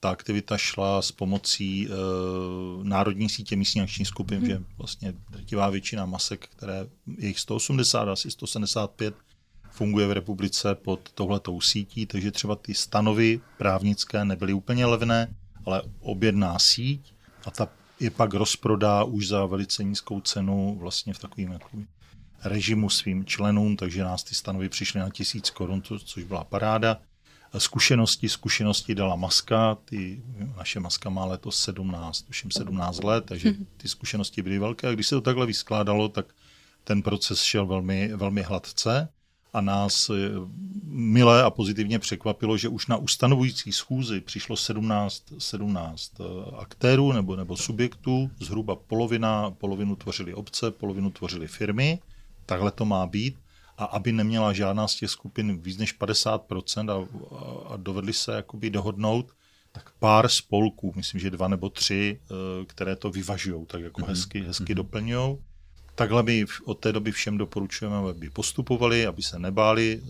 ta 0.00 0.10
aktivita 0.10 0.56
šla 0.56 1.02
s 1.02 1.12
pomocí 1.12 1.88
uh, 1.88 2.84
Národní 2.84 3.28
sítě 3.28 3.56
místní 3.56 3.80
akční 3.80 4.04
skupin, 4.04 4.38
hmm. 4.38 4.46
že 4.46 4.62
vlastně 4.78 5.14
drtivá 5.30 5.70
většina 5.70 6.06
masek, 6.06 6.48
které 6.48 6.86
je 7.18 7.28
jich 7.28 7.40
180, 7.40 8.08
asi 8.08 8.30
175, 8.30 9.14
funguje 9.70 10.06
v 10.06 10.12
republice 10.12 10.74
pod 10.74 11.12
tohletou 11.12 11.60
sítí, 11.60 12.06
takže 12.06 12.30
třeba 12.30 12.56
ty 12.56 12.74
stanovy 12.74 13.40
právnické 13.58 14.24
nebyly 14.24 14.52
úplně 14.52 14.86
levné, 14.86 15.34
ale 15.66 15.82
objedná 16.00 16.58
síť 16.58 17.12
a 17.44 17.50
ta 17.50 17.68
je 18.00 18.10
pak 18.10 18.34
rozprodá 18.34 19.04
už 19.04 19.28
za 19.28 19.46
velice 19.46 19.84
nízkou 19.84 20.20
cenu 20.20 20.76
vlastně 20.80 21.14
v 21.14 21.18
takovým 21.18 21.52
jako 21.52 21.68
režimu 22.44 22.90
svým 22.90 23.24
členům, 23.24 23.76
takže 23.76 24.04
nás 24.04 24.24
ty 24.24 24.34
stanovy 24.34 24.68
přišly 24.68 25.00
na 25.00 25.10
tisíc 25.10 25.50
korun, 25.50 25.82
což 26.04 26.24
byla 26.24 26.44
paráda. 26.44 27.00
Zkušenosti, 27.58 28.28
zkušenosti 28.28 28.94
dala 28.94 29.16
maska, 29.16 29.74
ty, 29.74 30.22
naše 30.56 30.80
maska 30.80 31.10
má 31.10 31.24
letos 31.24 31.60
17, 31.60 32.22
tuším 32.22 32.50
17 32.50 33.02
let, 33.02 33.24
takže 33.24 33.50
mhm. 33.50 33.66
ty 33.76 33.88
zkušenosti 33.88 34.42
byly 34.42 34.58
velké 34.58 34.88
a 34.88 34.92
když 34.92 35.06
se 35.06 35.14
to 35.14 35.20
takhle 35.20 35.46
vyskládalo, 35.46 36.08
tak 36.08 36.26
ten 36.84 37.02
proces 37.02 37.42
šel 37.42 37.66
velmi, 37.66 38.08
velmi 38.16 38.42
hladce 38.42 39.08
a 39.56 39.60
nás 39.60 40.10
eh, 40.10 40.14
milé 40.84 41.42
a 41.42 41.50
pozitivně 41.50 41.98
překvapilo, 41.98 42.56
že 42.56 42.68
už 42.68 42.86
na 42.86 42.96
ustanovující 42.96 43.72
schůzi 43.72 44.20
přišlo 44.20 44.56
17, 44.56 45.22
17 45.38 46.12
eh, 46.20 46.24
aktérů 46.56 47.12
nebo, 47.12 47.36
nebo 47.36 47.56
subjektů, 47.56 48.30
zhruba 48.40 48.76
polovina, 48.76 49.50
polovinu 49.50 49.96
tvořili 49.96 50.34
obce, 50.34 50.70
polovinu 50.70 51.10
tvořili 51.10 51.46
firmy, 51.46 51.98
takhle 52.46 52.70
to 52.70 52.84
má 52.84 53.06
být. 53.06 53.36
A 53.78 53.84
aby 53.84 54.12
neměla 54.12 54.52
žádná 54.52 54.88
z 54.88 54.94
těch 54.94 55.10
skupin 55.10 55.58
víc 55.60 55.78
než 55.78 56.00
50% 56.00 56.90
a, 56.90 57.08
a 57.72 57.76
dovedli 57.76 58.12
se 58.12 58.32
jakoby 58.32 58.70
dohodnout, 58.70 59.32
tak 59.72 59.90
pár 59.98 60.28
spolků, 60.28 60.92
myslím, 60.96 61.20
že 61.20 61.30
dva 61.30 61.48
nebo 61.48 61.70
tři, 61.70 62.20
eh, 62.20 62.64
které 62.64 62.96
to 62.96 63.10
vyvažují, 63.10 63.66
tak 63.66 63.80
jako 63.80 64.00
mm-hmm. 64.00 64.08
hezky, 64.08 64.40
hezky 64.40 64.64
mm-hmm. 64.64 64.76
doplňují 64.76 65.36
Takhle 65.96 66.22
my 66.22 66.44
od 66.64 66.74
té 66.74 66.92
doby 66.92 67.12
všem 67.12 67.38
doporučujeme, 67.38 67.96
aby 67.96 68.30
postupovali, 68.30 69.06
aby 69.06 69.22
se 69.22 69.38
nebáli 69.38 70.02
e, 70.02 70.08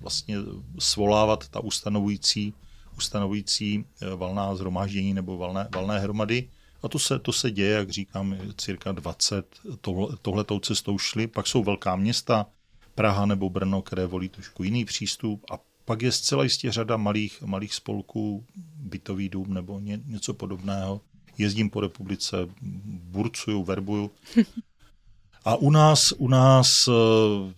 vlastně 0.00 0.36
svolávat 0.78 1.48
ta 1.48 1.60
ustanovující, 1.60 2.54
ustanovující 2.96 3.84
e, 4.00 4.14
valná 4.14 4.56
zhromáždění 4.56 5.14
nebo 5.14 5.38
valné, 5.38 5.68
valné 5.74 5.98
hromady. 5.98 6.48
A 6.82 6.88
to 6.88 6.98
se, 6.98 7.18
to 7.18 7.32
se 7.32 7.50
děje, 7.50 7.70
jak 7.70 7.90
říkám, 7.90 8.36
cirka 8.56 8.92
20 8.92 9.56
tohle, 9.80 10.08
tohletou 10.22 10.60
cestou 10.60 10.98
šli. 10.98 11.26
Pak 11.26 11.46
jsou 11.46 11.64
velká 11.64 11.96
města, 11.96 12.46
Praha 12.94 13.26
nebo 13.26 13.50
Brno, 13.50 13.82
které 13.82 14.06
volí 14.06 14.28
trošku 14.28 14.62
jiný 14.62 14.84
přístup 14.84 15.44
a 15.50 15.58
pak 15.84 16.02
je 16.02 16.12
zcela 16.12 16.44
jistě 16.44 16.72
řada 16.72 16.96
malých, 16.96 17.42
malých 17.42 17.74
spolků, 17.74 18.44
bytový 18.76 19.28
dům 19.28 19.54
nebo 19.54 19.80
ně, 19.80 20.00
něco 20.06 20.34
podobného. 20.34 21.00
Jezdím 21.38 21.70
po 21.70 21.80
republice, 21.80 22.36
burcuju, 22.86 23.64
verbuju 23.64 24.10
a 25.46 25.56
u 25.56 25.70
nás, 25.70 26.12
u 26.18 26.28
nás 26.28 26.88
eh, 26.88 27.54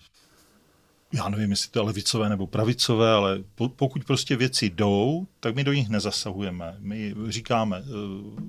já 1.12 1.28
nevím, 1.28 1.50
jestli 1.50 1.70
to 1.70 1.78
je 1.78 1.82
levicové 1.84 2.28
nebo 2.28 2.46
pravicové, 2.46 3.12
ale 3.12 3.44
pokud 3.76 4.04
prostě 4.04 4.36
věci 4.36 4.70
jdou, 4.70 5.26
tak 5.40 5.54
my 5.54 5.64
do 5.64 5.72
nich 5.72 5.88
nezasahujeme. 5.88 6.76
My 6.78 7.14
říkáme, 7.28 7.78
eh, 7.78 7.92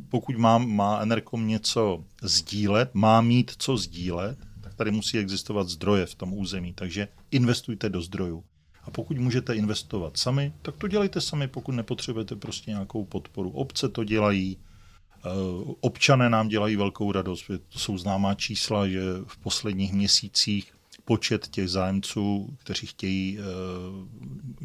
pokud 0.10 0.36
má, 0.36 0.58
má 0.58 1.00
Enerkom 1.00 1.48
něco 1.48 2.04
sdílet, 2.22 2.90
má 2.94 3.22
mít 3.22 3.52
co 3.58 3.78
sdílet, 3.78 4.38
tak 4.62 4.74
tady 4.74 4.92
musí 4.92 5.18
existovat 5.18 5.70
zdroje 5.70 6.06
v 6.06 6.16
tom 6.16 6.34
území, 6.34 6.74
takže 6.74 7.08
investujte 7.32 7.90
do 7.90 8.02
zdrojů. 8.02 8.44
A 8.84 8.92
pokud 8.92 9.18
můžete 9.18 9.56
investovat 9.56 10.18
sami, 10.18 10.54
tak 10.62 10.78
to 10.78 10.88
dělejte 10.88 11.22
sami, 11.22 11.48
pokud 11.48 11.72
nepotřebujete 11.72 12.36
prostě 12.36 12.72
nějakou 12.72 13.06
podporu. 13.06 13.50
Obce 13.50 13.90
to 13.90 14.04
dělají, 14.04 14.58
občané 15.80 16.30
nám 16.30 16.48
dělají 16.48 16.76
velkou 16.76 17.12
radost. 17.12 17.52
To 17.70 17.80
jsou 17.80 17.98
známá 17.98 18.34
čísla, 18.34 18.88
že 18.88 19.02
v 19.26 19.38
posledních 19.38 19.94
měsících 19.94 20.74
počet 21.06 21.48
těch 21.48 21.70
zájemců, 21.70 22.58
kteří 22.58 22.88
chtějí 22.88 23.38
eh, 23.40 23.44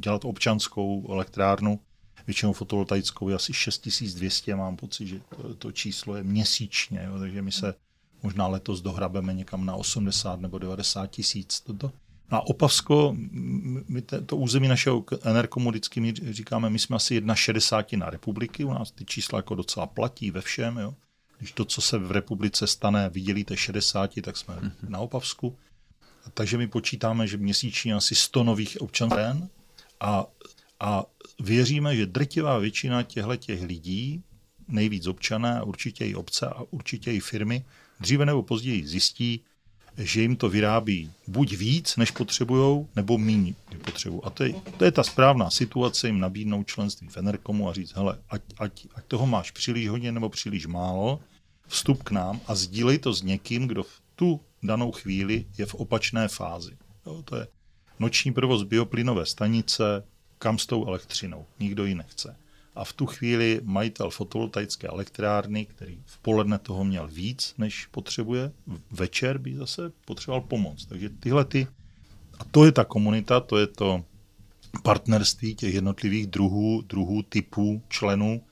dělat 0.00 0.24
občanskou 0.24 1.06
elektrárnu, 1.12 1.80
většinou 2.26 2.52
fotovoltaickou, 2.52 3.28
je 3.28 3.34
asi 3.34 3.52
6200, 3.52 4.56
mám 4.56 4.76
pocit, 4.76 5.06
že 5.06 5.20
to, 5.36 5.54
to 5.54 5.72
číslo 5.72 6.16
je 6.16 6.22
měsíčně, 6.22 7.02
jo, 7.06 7.18
takže 7.18 7.42
my 7.42 7.52
se 7.52 7.74
možná 8.22 8.46
letos 8.46 8.80
dohrabeme 8.80 9.34
někam 9.34 9.66
na 9.66 9.74
80 9.74 10.40
nebo 10.40 10.58
90 10.58 11.06
tisíc. 11.06 11.60
Toto. 11.60 11.92
No 12.32 12.38
a 12.38 12.46
Opavsko, 12.46 13.16
my 13.88 14.02
te, 14.02 14.20
to 14.20 14.36
území 14.36 14.68
našeho 14.68 15.04
Enerkomu 15.22 15.70
vždycky 15.70 16.00
my 16.00 16.14
říkáme, 16.30 16.70
my 16.70 16.78
jsme 16.78 16.96
asi 16.96 17.14
jedna 17.14 17.34
šedesátina 17.34 18.10
republiky, 18.10 18.64
u 18.64 18.72
nás 18.72 18.90
ty 18.90 19.04
čísla 19.04 19.38
jako 19.38 19.54
docela 19.54 19.86
platí 19.86 20.30
ve 20.30 20.40
všem. 20.40 20.78
Jo. 20.78 20.94
Když 21.38 21.52
to, 21.52 21.64
co 21.64 21.80
se 21.80 21.98
v 21.98 22.10
republice 22.10 22.66
stane, 22.66 23.08
vydělíte 23.08 23.56
60, 23.56 24.10
tak 24.22 24.36
jsme 24.36 24.54
mm-hmm. 24.54 24.88
na 24.88 24.98
Opavsku. 24.98 25.56
Takže 26.34 26.58
my 26.58 26.68
počítáme, 26.68 27.26
že 27.26 27.36
měsíčně 27.36 27.94
asi 27.94 28.14
100 28.14 28.44
nových 28.44 28.80
občanů 28.80 29.48
a, 30.00 30.26
a 30.80 31.04
věříme, 31.40 31.96
že 31.96 32.06
drtivá 32.06 32.58
většina 32.58 33.02
těchto 33.02 33.36
těch 33.36 33.62
lidí, 33.62 34.22
nejvíc 34.68 35.06
občané, 35.06 35.62
určitě 35.62 36.06
i 36.06 36.14
obce 36.14 36.46
a 36.46 36.62
určitě 36.70 37.12
i 37.12 37.20
firmy, 37.20 37.64
dříve 38.00 38.26
nebo 38.26 38.42
později 38.42 38.86
zjistí, 38.86 39.40
že 39.98 40.22
jim 40.22 40.36
to 40.36 40.48
vyrábí 40.48 41.10
buď 41.26 41.56
víc, 41.56 41.96
než 41.96 42.10
potřebují, 42.10 42.86
nebo 42.96 43.18
méně 43.18 43.54
potřebují. 43.84 44.20
A 44.24 44.30
to 44.30 44.44
je, 44.44 44.54
to 44.76 44.84
je 44.84 44.92
ta 44.92 45.02
správná 45.02 45.50
situace, 45.50 46.06
jim 46.06 46.20
nabídnout 46.20 46.66
členství 46.66 47.08
v 47.08 47.16
Enerkomu 47.16 47.68
a 47.68 47.72
říct, 47.72 47.92
hele, 47.94 48.18
ať, 48.30 48.42
ať, 48.58 48.86
ať 48.94 49.04
toho 49.04 49.26
máš 49.26 49.50
příliš 49.50 49.88
hodně 49.88 50.12
nebo 50.12 50.28
příliš 50.28 50.66
málo, 50.66 51.20
vstup 51.66 52.02
k 52.02 52.10
nám 52.10 52.40
a 52.46 52.54
sdílej 52.54 52.98
to 52.98 53.12
s 53.12 53.22
někým, 53.22 53.68
kdo 53.68 53.82
v 53.82 54.00
tu 54.14 54.40
danou 54.62 54.92
chvíli 54.92 55.46
je 55.58 55.66
v 55.66 55.74
opačné 55.74 56.28
fázi. 56.28 56.76
Jo, 57.06 57.22
to 57.24 57.36
je 57.36 57.46
noční 57.98 58.32
provoz 58.32 58.62
bioplynové 58.62 59.26
stanice, 59.26 60.04
kam 60.38 60.58
s 60.58 60.66
tou 60.66 60.86
elektřinou. 60.86 61.46
Nikdo 61.60 61.84
ji 61.84 61.94
nechce. 61.94 62.36
A 62.74 62.84
v 62.84 62.92
tu 62.92 63.06
chvíli 63.06 63.60
majitel 63.64 64.10
fotovoltaické 64.10 64.88
elektrárny, 64.88 65.66
který 65.66 66.02
v 66.06 66.18
poledne 66.18 66.58
toho 66.58 66.84
měl 66.84 67.08
víc, 67.08 67.54
než 67.58 67.86
potřebuje, 67.86 68.52
večer 68.90 69.38
by 69.38 69.56
zase 69.56 69.92
potřeboval 70.04 70.40
pomoc. 70.40 70.86
Takže 70.86 71.08
tyhle 71.08 71.44
ty, 71.44 71.66
a 72.38 72.44
to 72.44 72.64
je 72.64 72.72
ta 72.72 72.84
komunita, 72.84 73.40
to 73.40 73.58
je 73.58 73.66
to 73.66 74.04
partnerství 74.82 75.54
těch 75.54 75.74
jednotlivých 75.74 76.26
druhů, 76.26 76.82
druhů 76.82 77.22
typů 77.22 77.82
členů. 77.88 78.42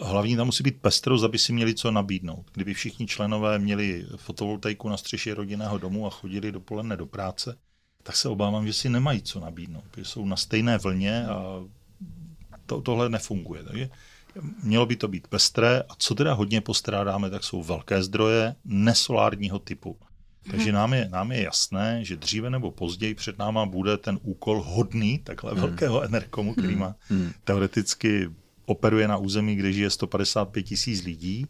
Hlavní 0.00 0.36
tam 0.36 0.46
musí 0.46 0.62
být 0.62 0.80
pestrost, 0.80 1.24
aby 1.24 1.38
si 1.38 1.52
měli 1.52 1.74
co 1.74 1.90
nabídnout. 1.90 2.44
Kdyby 2.52 2.74
všichni 2.74 3.06
členové 3.06 3.58
měli 3.58 4.06
fotovoltaiku 4.16 4.88
na 4.88 4.96
střeše 4.96 5.34
rodinného 5.34 5.78
domu 5.78 6.06
a 6.06 6.10
chodili 6.10 6.52
dopoledne 6.52 6.96
do 6.96 7.06
práce, 7.06 7.56
tak 8.02 8.16
se 8.16 8.28
obávám, 8.28 8.66
že 8.66 8.72
si 8.72 8.88
nemají 8.88 9.22
co 9.22 9.40
nabídnout, 9.40 9.84
protože 9.90 10.04
jsou 10.04 10.24
na 10.24 10.36
stejné 10.36 10.78
vlně 10.78 11.26
a 11.26 11.64
to, 12.70 12.80
tohle 12.80 13.08
nefunguje. 13.08 13.64
Takže 13.64 13.90
mělo 14.62 14.86
by 14.86 14.96
to 14.96 15.08
být 15.08 15.28
pestré 15.28 15.82
a 15.82 15.94
co 15.98 16.14
teda 16.14 16.32
hodně 16.32 16.60
postrádáme, 16.60 17.30
tak 17.30 17.44
jsou 17.44 17.62
velké 17.62 18.02
zdroje 18.02 18.54
nesolárního 18.64 19.58
typu. 19.58 19.96
Takže 20.50 20.72
nám 20.72 20.94
je, 20.94 21.08
nám 21.08 21.32
je 21.32 21.42
jasné, 21.42 22.04
že 22.04 22.16
dříve 22.16 22.50
nebo 22.50 22.70
později 22.70 23.14
před 23.14 23.38
náma 23.38 23.66
bude 23.66 23.96
ten 23.96 24.18
úkol 24.22 24.62
hodný 24.62 25.18
takhle 25.18 25.52
hmm. 25.52 25.60
velkého 25.60 26.02
enerkomu, 26.02 26.54
který 26.54 26.76
má 26.76 26.94
hmm. 27.08 27.32
teoreticky 27.44 28.30
operuje 28.66 29.08
na 29.08 29.16
území, 29.16 29.56
kde 29.56 29.72
žije 29.72 29.90
155 29.90 30.62
tisíc 30.62 31.04
lidí, 31.04 31.46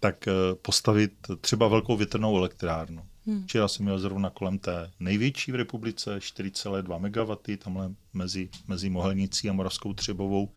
tak 0.00 0.28
eh, 0.28 0.32
postavit 0.62 1.12
třeba 1.40 1.68
velkou 1.68 1.96
větrnou 1.96 2.36
elektrárnu. 2.36 3.02
Hmm. 3.26 3.42
Včera 3.42 3.68
jsem 3.68 3.84
měl 3.84 3.98
zrovna 3.98 4.30
kolem 4.30 4.58
té 4.58 4.90
největší 5.00 5.52
v 5.52 5.54
republice, 5.54 6.18
4,2 6.18 6.98
MW, 6.98 7.56
tamhle 7.56 7.94
mezi, 8.12 8.48
mezi 8.68 8.90
Mohelnicí 8.90 9.50
a 9.50 9.52
Moravskou 9.52 9.94
Třebovou, 9.94 10.50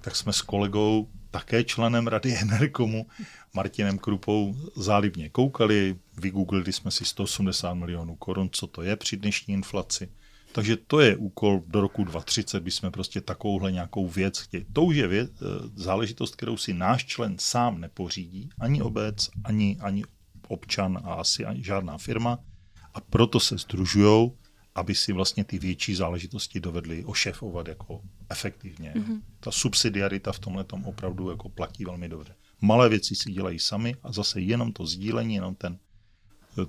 tak 0.00 0.16
jsme 0.16 0.32
s 0.32 0.42
kolegou, 0.42 1.08
také 1.30 1.64
členem 1.64 2.06
Rady 2.06 2.36
Enerkomu, 2.38 3.06
Martinem 3.54 3.98
Krupou, 3.98 4.56
zálibně 4.76 5.28
koukali, 5.28 5.96
vygooglili 6.18 6.72
jsme 6.72 6.90
si 6.90 7.04
180 7.04 7.74
milionů 7.74 8.16
korun, 8.16 8.48
co 8.52 8.66
to 8.66 8.82
je 8.82 8.96
při 8.96 9.16
dnešní 9.16 9.54
inflaci. 9.54 10.08
Takže 10.52 10.76
to 10.76 11.00
je 11.00 11.16
úkol 11.16 11.62
do 11.66 11.80
roku 11.80 12.04
2030, 12.04 12.62
bychom 12.62 12.90
prostě 12.90 13.20
takovouhle 13.20 13.72
nějakou 13.72 14.08
věc 14.08 14.38
chtěli. 14.38 14.66
To 14.72 14.84
už 14.84 14.96
je 14.96 15.08
věc, 15.08 15.30
eh, 15.30 15.44
záležitost, 15.74 16.36
kterou 16.36 16.56
si 16.56 16.74
náš 16.74 17.04
člen 17.04 17.36
sám 17.38 17.80
nepořídí, 17.80 18.50
ani 18.58 18.82
obec, 18.82 19.30
ani, 19.44 19.76
ani 19.80 20.04
občan 20.50 20.98
a 21.04 21.14
asi 21.14 21.44
ani 21.44 21.64
žádná 21.64 21.98
firma. 21.98 22.38
A 22.94 23.00
proto 23.00 23.40
se 23.40 23.58
združují, 23.58 24.30
aby 24.74 24.94
si 24.94 25.12
vlastně 25.12 25.44
ty 25.44 25.58
větší 25.58 25.94
záležitosti 25.94 26.60
dovedli 26.60 27.04
ošefovat 27.04 27.68
jako 27.68 28.00
efektivně. 28.30 28.92
Mm-hmm. 28.96 29.20
Ta 29.40 29.50
subsidiarita 29.50 30.32
v 30.32 30.38
tomhle 30.38 30.64
tom 30.64 30.84
opravdu 30.84 31.30
jako 31.30 31.48
platí 31.48 31.84
velmi 31.84 32.08
dobře. 32.08 32.34
Malé 32.60 32.88
věci 32.88 33.16
si 33.16 33.32
dělají 33.32 33.58
sami 33.58 33.94
a 34.02 34.12
zase 34.12 34.40
jenom 34.40 34.72
to 34.72 34.86
sdílení, 34.86 35.34
jenom 35.34 35.54
ten, 35.54 35.78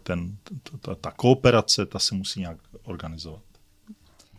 ten, 0.04 0.38
ta, 0.82 0.96
ta 0.96 1.12
kooperace, 1.12 1.86
ta 1.86 2.00
se 2.00 2.16
musí 2.16 2.40
nějak 2.40 2.58
organizovat. 2.84 3.44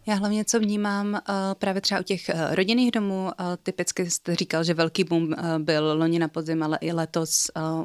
Já 0.07 0.15
hlavně, 0.15 0.45
co 0.45 0.61
vnímám 0.61 1.13
uh, 1.13 1.21
právě 1.59 1.81
třeba 1.81 2.01
u 2.01 2.03
těch 2.03 2.31
uh, 2.35 2.55
rodinných 2.55 2.91
domů, 2.91 3.25
uh, 3.25 3.31
typicky 3.63 4.11
jste 4.11 4.37
říkal, 4.37 4.65
že 4.65 4.75
velký 4.75 5.05
boom 5.05 5.35
byl 5.59 5.95
loni 5.99 6.19
na 6.19 6.29
podzim, 6.29 6.63
ale 6.63 6.79
i 6.81 6.93
letos 6.93 7.31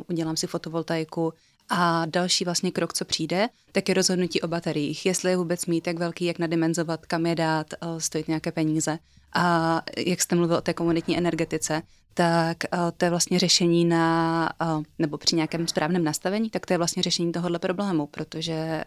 udělám 0.08 0.38
si 0.38 0.48
fotovoltaiku. 0.48 1.34
A 1.70 2.06
další 2.06 2.46
vlastně 2.46 2.72
krok, 2.72 2.94
co 2.94 3.06
přijde, 3.06 3.48
tak 3.72 3.90
je 3.90 3.96
rozhodnutí 3.96 4.42
o 4.42 4.48
bateriích. 4.48 5.06
Jestli 5.06 5.30
je 5.30 5.38
vůbec 5.38 5.66
mít 5.66 5.82
tak 5.82 5.98
velký, 5.98 6.26
jak 6.26 6.40
nadimenzovat, 6.40 7.06
kam 7.06 7.26
je 7.26 7.36
dát, 7.36 7.68
uh, 7.82 7.98
stojí 7.98 8.24
nějaké 8.28 8.52
peníze. 8.52 9.00
A 9.34 9.82
jak 9.98 10.22
jste 10.22 10.36
mluvil 10.36 10.58
o 10.58 10.62
té 10.62 10.74
komunitní 10.74 11.18
energetice, 11.18 11.82
tak 12.14 12.58
uh, 12.74 12.80
to 12.98 13.06
je 13.06 13.10
vlastně 13.10 13.40
řešení 13.40 13.86
na, 13.86 14.50
uh, 14.62 14.84
nebo 15.00 15.18
při 15.18 15.36
nějakém 15.36 15.68
správném 15.68 16.04
nastavení, 16.04 16.50
tak 16.50 16.66
to 16.66 16.74
je 16.74 16.78
vlastně 16.78 17.04
řešení 17.04 17.32
tohohle 17.32 17.60
problému, 17.60 18.08
protože 18.08 18.84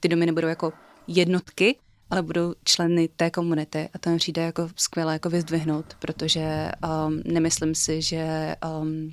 ty 0.00 0.08
domy 0.08 0.26
nebudou 0.26 0.48
jako 0.48 0.72
jednotky, 1.06 1.76
ale 2.10 2.22
budou 2.22 2.54
členy 2.64 3.08
té 3.08 3.30
komunity 3.30 3.88
a 3.94 3.98
to 3.98 4.10
mi 4.10 4.16
přijde 4.16 4.42
jako 4.42 4.68
skvěle 4.76 5.12
jako 5.12 5.30
vyzdvihnout, 5.30 5.94
protože 5.98 6.72
um, 7.06 7.22
nemyslím 7.24 7.74
si, 7.74 8.02
že 8.02 8.54
um, 8.80 9.12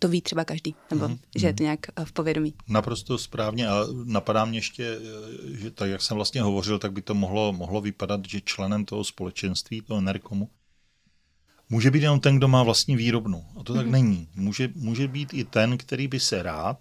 to 0.00 0.08
ví 0.08 0.20
třeba 0.20 0.44
každý, 0.44 0.74
nebo 0.90 1.08
mm-hmm. 1.08 1.18
že 1.36 1.46
je 1.46 1.54
to 1.54 1.62
nějak 1.62 1.80
uh, 1.98 2.04
v 2.04 2.12
povědomí. 2.12 2.54
Naprosto 2.68 3.18
správně 3.18 3.68
a 3.68 3.86
napadá 4.04 4.44
mě 4.44 4.58
ještě, 4.58 4.84
eh, 4.84 5.56
že 5.56 5.70
tak, 5.70 5.90
jak 5.90 6.02
jsem 6.02 6.14
vlastně 6.14 6.42
hovořil, 6.42 6.78
tak 6.78 6.92
by 6.92 7.02
to 7.02 7.14
mohlo, 7.14 7.52
mohlo 7.52 7.80
vypadat, 7.80 8.20
že 8.28 8.40
členem 8.40 8.84
toho 8.84 9.04
společenství, 9.04 9.80
toho 9.80 9.98
Enerkomu, 9.98 10.48
může 11.68 11.90
být 11.90 12.02
jenom 12.02 12.20
ten, 12.20 12.36
kdo 12.36 12.48
má 12.48 12.62
vlastní 12.62 12.96
výrobnu. 12.96 13.44
A 13.60 13.64
to 13.64 13.72
mm-hmm. 13.72 13.76
tak 13.76 13.86
mhm. 13.86 13.92
není. 13.92 14.28
Může, 14.34 14.68
může 14.74 15.08
být 15.08 15.34
i 15.34 15.44
ten, 15.44 15.78
který 15.78 16.08
by 16.08 16.20
se 16.20 16.42
rád 16.42 16.78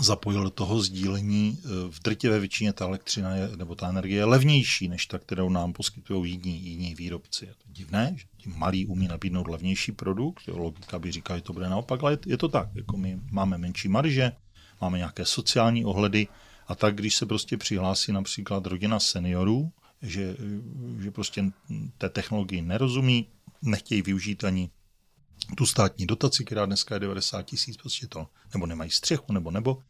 zapojil 0.00 0.42
do 0.42 0.50
toho 0.50 0.82
sdílení. 0.82 1.58
Eh, 1.58 1.68
v 1.90 2.02
drtivé 2.02 2.38
většině 2.38 2.72
ta 2.72 2.84
elektřina 2.84 3.36
je, 3.36 3.56
nebo 3.56 3.74
ta 3.74 3.88
energie 3.88 4.16
je 4.16 4.24
levnější 4.24 4.88
než 4.88 5.06
ta, 5.06 5.18
kterou 5.18 5.48
nám 5.48 5.72
poskytují 5.72 6.32
jiní, 6.32 6.60
jiní 6.60 6.94
výrobci. 6.94 7.44
Je 7.44 7.52
to 7.52 7.64
divné, 7.66 8.14
že 8.16 8.24
ti 8.36 8.50
malí 8.50 8.86
umí 8.86 9.08
nabídnout 9.08 9.48
levnější 9.48 9.92
produkt. 9.92 10.42
Logika 10.46 10.98
by 10.98 11.12
říkala, 11.12 11.38
že 11.38 11.42
to 11.42 11.52
bude 11.52 11.68
naopak, 11.68 12.02
ale 12.02 12.18
je 12.26 12.36
to 12.36 12.48
tak. 12.48 12.68
Jako 12.74 12.96
my 12.96 13.20
máme 13.30 13.58
menší 13.58 13.88
marže, 13.88 14.32
máme 14.80 14.98
nějaké 14.98 15.24
sociální 15.24 15.84
ohledy 15.84 16.28
a 16.66 16.74
tak, 16.74 16.94
když 16.94 17.16
se 17.16 17.26
prostě 17.26 17.56
přihlásí 17.56 18.12
například 18.12 18.66
rodina 18.66 19.00
seniorů, 19.00 19.72
že, 20.02 20.36
že 21.00 21.10
prostě 21.10 21.44
té 21.98 22.08
technologii 22.08 22.62
nerozumí, 22.62 23.26
nechtějí 23.62 24.02
využít 24.02 24.44
ani 24.44 24.70
tu 25.56 25.66
státní 25.66 26.06
dotaci, 26.06 26.44
která 26.44 26.66
dneska 26.66 26.94
je 26.94 27.00
90 27.00 27.42
tisíc, 27.42 27.76
prostě 27.76 28.06
to, 28.06 28.26
nebo 28.54 28.66
nemají 28.66 28.90
střechu, 28.90 29.32
nebo 29.32 29.50
nebo, 29.50 29.82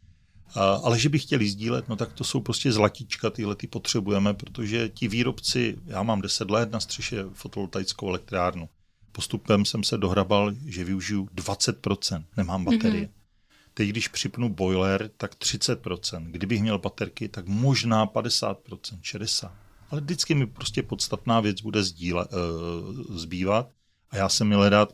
ale 0.83 0.99
že 0.99 1.09
by 1.09 1.19
chtěli 1.19 1.49
sdílet, 1.49 1.89
no 1.89 1.97
tak 1.97 2.13
to 2.13 2.25
jsou 2.25 2.41
prostě 2.41 2.73
zlatíčka, 2.73 3.31
tyhle 3.31 3.55
ty 3.55 3.67
potřebujeme, 3.67 4.35
protože 4.35 4.89
ti 4.89 5.09
výrobci, 5.09 5.79
já 5.87 6.03
mám 6.03 6.21
10 6.21 6.51
let 6.51 6.73
na 6.73 6.81
střeše 6.81 7.25
fotovoltaickou 7.33 8.09
elektrárnu, 8.09 8.69
postupem 9.13 9.65
jsem 9.65 9.85
se 9.85 9.99
dohrabal, 9.99 10.53
že 10.67 10.85
využiju 10.85 11.29
20%, 11.35 12.25
nemám 12.37 12.65
baterie. 12.65 13.05
Mm-hmm. 13.05 13.23
Teď, 13.75 13.89
když 13.89 14.09
připnu 14.09 14.49
boiler, 14.49 15.11
tak 15.17 15.35
30%. 15.35 16.27
Kdybych 16.31 16.63
měl 16.63 16.79
baterky, 16.79 17.29
tak 17.29 17.47
možná 17.47 18.07
50%, 18.07 18.57
60%. 18.67 19.51
Ale 19.91 20.01
vždycky 20.01 20.35
mi 20.35 20.47
prostě 20.47 20.83
podstatná 20.83 21.41
věc 21.41 21.61
bude 21.61 21.83
sdíle, 21.83 22.27
uh, 22.27 23.17
zbývat. 23.17 23.71
A 24.11 24.17
já 24.17 24.29
jsem 24.29 24.47
měl 24.47 24.71
dát 24.71 24.93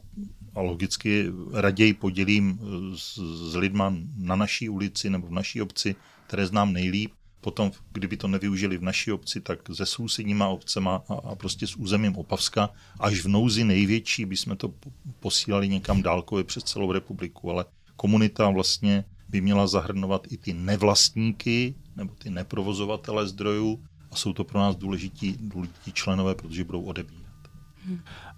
a 0.59 0.63
logicky 0.63 1.27
raději 1.53 1.95
podělím 1.95 2.59
eh, 2.61 2.97
s, 2.97 3.19
s 3.51 3.55
lidma 3.55 3.95
na 4.17 4.37
naší 4.37 4.69
ulici 4.69 5.11
nebo 5.11 5.27
v 5.27 5.33
naší 5.33 5.63
obci, 5.63 5.97
které 6.27 6.47
znám 6.47 6.73
nejlíp. 6.73 7.11
Potom, 7.41 7.71
kdyby 7.93 8.17
to 8.17 8.29
nevyužili 8.29 8.79
v 8.79 8.83
naší 8.83 9.13
obci, 9.13 9.41
tak 9.41 9.59
se 9.73 9.87
sousedníma 9.87 10.49
obcema 10.49 11.03
a, 11.09 11.15
a 11.15 11.35
prostě 11.35 11.67
s 11.67 11.77
územím 11.77 12.17
Opavska. 12.17 12.71
Až 13.01 13.21
v 13.21 13.29
nouzi 13.29 13.65
největší 13.65 14.25
bychom 14.25 14.57
to 14.57 14.73
posílali 15.21 15.69
někam 15.69 16.03
dálkově 16.03 16.45
přes 16.45 16.65
celou 16.65 16.93
republiku, 16.93 17.51
ale 17.51 17.65
komunita 17.97 18.51
vlastně 18.51 19.05
by 19.29 19.41
měla 19.41 19.67
zahrnovat 19.67 20.27
i 20.31 20.37
ty 20.37 20.53
nevlastníky 20.53 21.75
nebo 21.97 22.15
ty 22.19 22.31
neprovozovatele 22.31 23.29
zdrojů 23.29 23.85
a 24.11 24.17
jsou 24.17 24.33
to 24.33 24.45
pro 24.45 24.59
nás 24.59 24.77
důležití, 24.77 25.37
důležití 25.41 25.93
členové, 25.93 26.35
protože 26.35 26.65
budou 26.65 26.83
odebírat. 26.83 27.28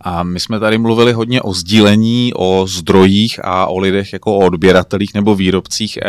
A 0.00 0.22
my 0.22 0.40
jsme 0.40 0.60
tady 0.60 0.78
mluvili 0.78 1.12
hodně 1.12 1.42
o 1.42 1.54
sdílení, 1.54 2.32
o 2.34 2.66
zdrojích 2.68 3.44
a 3.44 3.66
o 3.66 3.78
lidech 3.78 4.12
jako 4.12 4.36
o 4.36 4.46
odběratelích 4.46 5.14
nebo 5.14 5.34
výrobcích 5.34 5.96
e, 5.96 6.02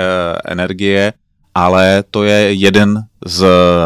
energie, 0.45 1.13
ale 1.55 2.03
to 2.11 2.23
je 2.23 2.53
jeden 2.53 3.03
z 3.25 3.45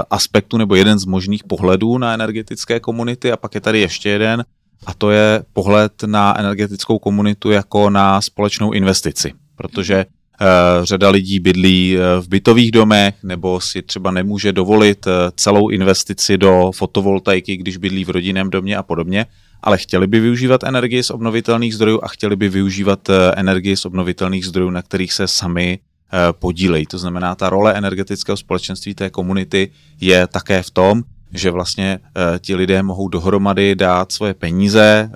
aspektů 0.09 0.57
nebo 0.57 0.75
jeden 0.75 0.99
z 0.99 1.05
možných 1.05 1.43
pohledů 1.43 1.97
na 1.97 2.13
energetické 2.13 2.79
komunity 2.79 3.31
a 3.31 3.37
pak 3.37 3.55
je 3.55 3.61
tady 3.61 3.79
ještě 3.79 4.09
jeden 4.09 4.45
a 4.85 4.93
to 4.93 5.11
je 5.11 5.43
pohled 5.53 6.03
na 6.05 6.39
energetickou 6.39 6.99
komunitu 6.99 7.51
jako 7.51 7.89
na 7.89 8.21
společnou 8.21 8.71
investici, 8.71 9.33
protože 9.55 10.05
Uh, 10.41 10.85
řada 10.85 11.09
lidí 11.09 11.39
bydlí 11.39 11.97
eh, 11.97 12.21
v 12.21 12.27
bytových 12.27 12.71
domech 12.71 13.15
nebo 13.23 13.59
si 13.59 13.81
třeba 13.81 14.11
nemůže 14.11 14.53
dovolit 14.53 15.07
celou 15.35 15.69
investici 15.69 16.37
do 16.37 16.71
fotovoltaiky, 16.75 17.57
když 17.57 17.77
bydlí 17.77 18.05
v 18.05 18.09
rodinném 18.09 18.49
domě 18.49 18.77
a 18.77 18.83
podobně 18.83 19.25
ale 19.65 19.77
chtěli 19.77 20.07
by 20.07 20.19
využívat 20.19 20.63
energii 20.63 21.03
z 21.03 21.09
obnovitelných 21.09 21.75
zdrojů 21.75 21.99
a 22.03 22.07
chtěli 22.07 22.35
by 22.35 22.49
využívat 22.49 23.09
eh, 23.09 23.31
energii 23.35 23.77
z 23.77 23.85
obnovitelných 23.85 24.45
zdrojů, 24.45 24.69
na 24.69 24.81
kterých 24.81 25.13
se 25.13 25.27
sami 25.27 25.79
eh, 25.79 26.17
podílejí. 26.31 26.85
To 26.85 26.97
znamená, 26.97 27.35
ta 27.35 27.49
role 27.49 27.73
energetického 27.73 28.37
společenství 28.37 28.95
té 28.95 29.09
komunity 29.09 29.71
je 30.01 30.27
také 30.27 30.63
v 30.63 30.71
tom, 30.71 31.03
že 31.33 31.51
vlastně 31.51 31.99
uh, 31.99 32.39
ti 32.39 32.55
lidé 32.55 32.83
mohou 32.83 33.07
dohromady 33.07 33.75
dát 33.75 34.11
svoje 34.11 34.33
peníze, 34.33 35.09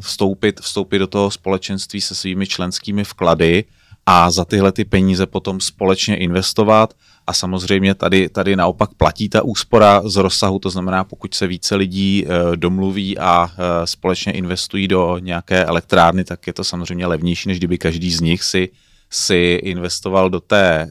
vstoupit, 0.00 0.60
vstoupit 0.60 0.98
do 0.98 1.06
toho 1.06 1.30
společenství 1.30 2.00
se 2.00 2.14
svými 2.14 2.46
členskými 2.46 3.04
vklady 3.04 3.64
a 4.06 4.30
za 4.30 4.44
tyhle 4.44 4.72
ty 4.72 4.84
peníze 4.84 5.26
potom 5.26 5.60
společně 5.60 6.16
investovat 6.16 6.94
a 7.26 7.32
samozřejmě 7.32 7.94
tady, 7.94 8.28
tady 8.28 8.56
naopak 8.56 8.94
platí 8.94 9.28
ta 9.28 9.42
úspora 9.42 10.02
z 10.04 10.16
rozsahu, 10.16 10.58
to 10.58 10.70
znamená, 10.70 11.04
pokud 11.04 11.34
se 11.34 11.46
více 11.46 11.76
lidí 11.76 12.24
e, 12.26 12.56
domluví 12.56 13.18
a 13.18 13.50
e, 13.50 13.86
společně 13.86 14.32
investují 14.32 14.88
do 14.88 15.18
nějaké 15.18 15.64
elektrárny, 15.64 16.24
tak 16.24 16.46
je 16.46 16.52
to 16.52 16.64
samozřejmě 16.64 17.06
levnější, 17.06 17.48
než 17.48 17.58
kdyby 17.58 17.78
každý 17.78 18.12
z 18.12 18.20
nich 18.20 18.42
si, 18.42 18.68
si 19.10 19.60
investoval 19.62 20.30
do 20.30 20.40
té, 20.40 20.82
e, 20.82 20.88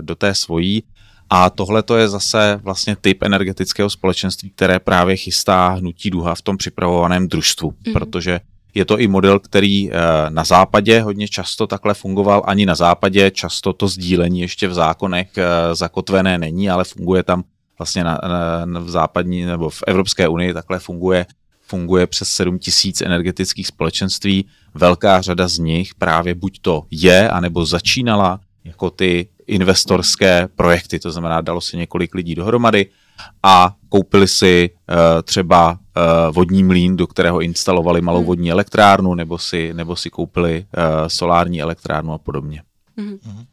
do 0.00 0.14
té 0.14 0.34
svojí. 0.34 0.82
A 1.30 1.50
tohle 1.50 1.82
to 1.82 1.96
je 1.96 2.08
zase 2.08 2.60
vlastně 2.62 2.96
typ 2.96 3.22
energetického 3.22 3.90
společenství, 3.90 4.50
které 4.50 4.78
právě 4.78 5.16
chystá 5.16 5.68
hnutí 5.68 6.10
duha 6.10 6.34
v 6.34 6.42
tom 6.42 6.56
připravovaném 6.56 7.28
družstvu, 7.28 7.74
mm. 7.86 7.92
protože 7.92 8.40
je 8.78 8.84
to 8.84 8.98
i 8.98 9.08
model, 9.08 9.38
který 9.38 9.90
eh, 9.90 9.94
na 10.28 10.44
západě 10.44 11.00
hodně 11.00 11.28
často 11.28 11.66
takhle 11.66 11.94
fungoval, 11.94 12.42
ani 12.46 12.66
na 12.66 12.74
západě 12.74 13.30
často 13.30 13.72
to 13.72 13.88
sdílení 13.88 14.40
ještě 14.40 14.68
v 14.68 14.74
zákonech 14.74 15.28
eh, 15.38 15.74
zakotvené 15.74 16.38
není, 16.38 16.70
ale 16.70 16.84
funguje 16.84 17.22
tam 17.22 17.44
vlastně 17.78 18.04
na, 18.04 18.20
na, 18.64 18.80
v 18.80 18.90
západní 18.90 19.44
nebo 19.44 19.70
v 19.70 19.82
Evropské 19.86 20.28
unii 20.28 20.54
takhle 20.54 20.78
funguje 20.78 21.26
funguje 21.68 22.06
přes 22.06 22.28
7 22.28 22.58
tisíc 22.58 23.00
energetických 23.00 23.66
společenství. 23.66 24.44
Velká 24.74 25.20
řada 25.20 25.48
z 25.48 25.58
nich 25.58 25.94
právě 25.94 26.34
buď 26.34 26.58
to 26.60 26.82
je, 26.90 27.28
anebo 27.28 27.66
začínala 27.66 28.40
jako 28.64 28.90
ty 28.90 29.28
investorské 29.46 30.48
projekty, 30.56 30.98
to 30.98 31.12
znamená, 31.12 31.40
dalo 31.40 31.60
se 31.60 31.76
několik 31.76 32.14
lidí 32.14 32.34
dohromady 32.34 32.86
a 33.42 33.74
koupili 33.88 34.28
si 34.28 34.70
uh, 34.70 34.96
třeba 35.22 35.70
uh, 35.70 36.34
vodní 36.34 36.64
mlín, 36.64 36.96
do 36.96 37.06
kterého 37.06 37.40
instalovali 37.40 38.00
malou 38.00 38.18
hmm. 38.18 38.26
vodní 38.26 38.50
elektrárnu, 38.50 39.14
nebo 39.14 39.38
si, 39.38 39.74
nebo 39.74 39.96
si 39.96 40.10
koupili 40.10 40.66
uh, 40.76 41.08
solární 41.08 41.62
elektrárnu 41.62 42.12
a 42.12 42.18
podobně. 42.18 42.62
Mm-hmm. 42.98 43.46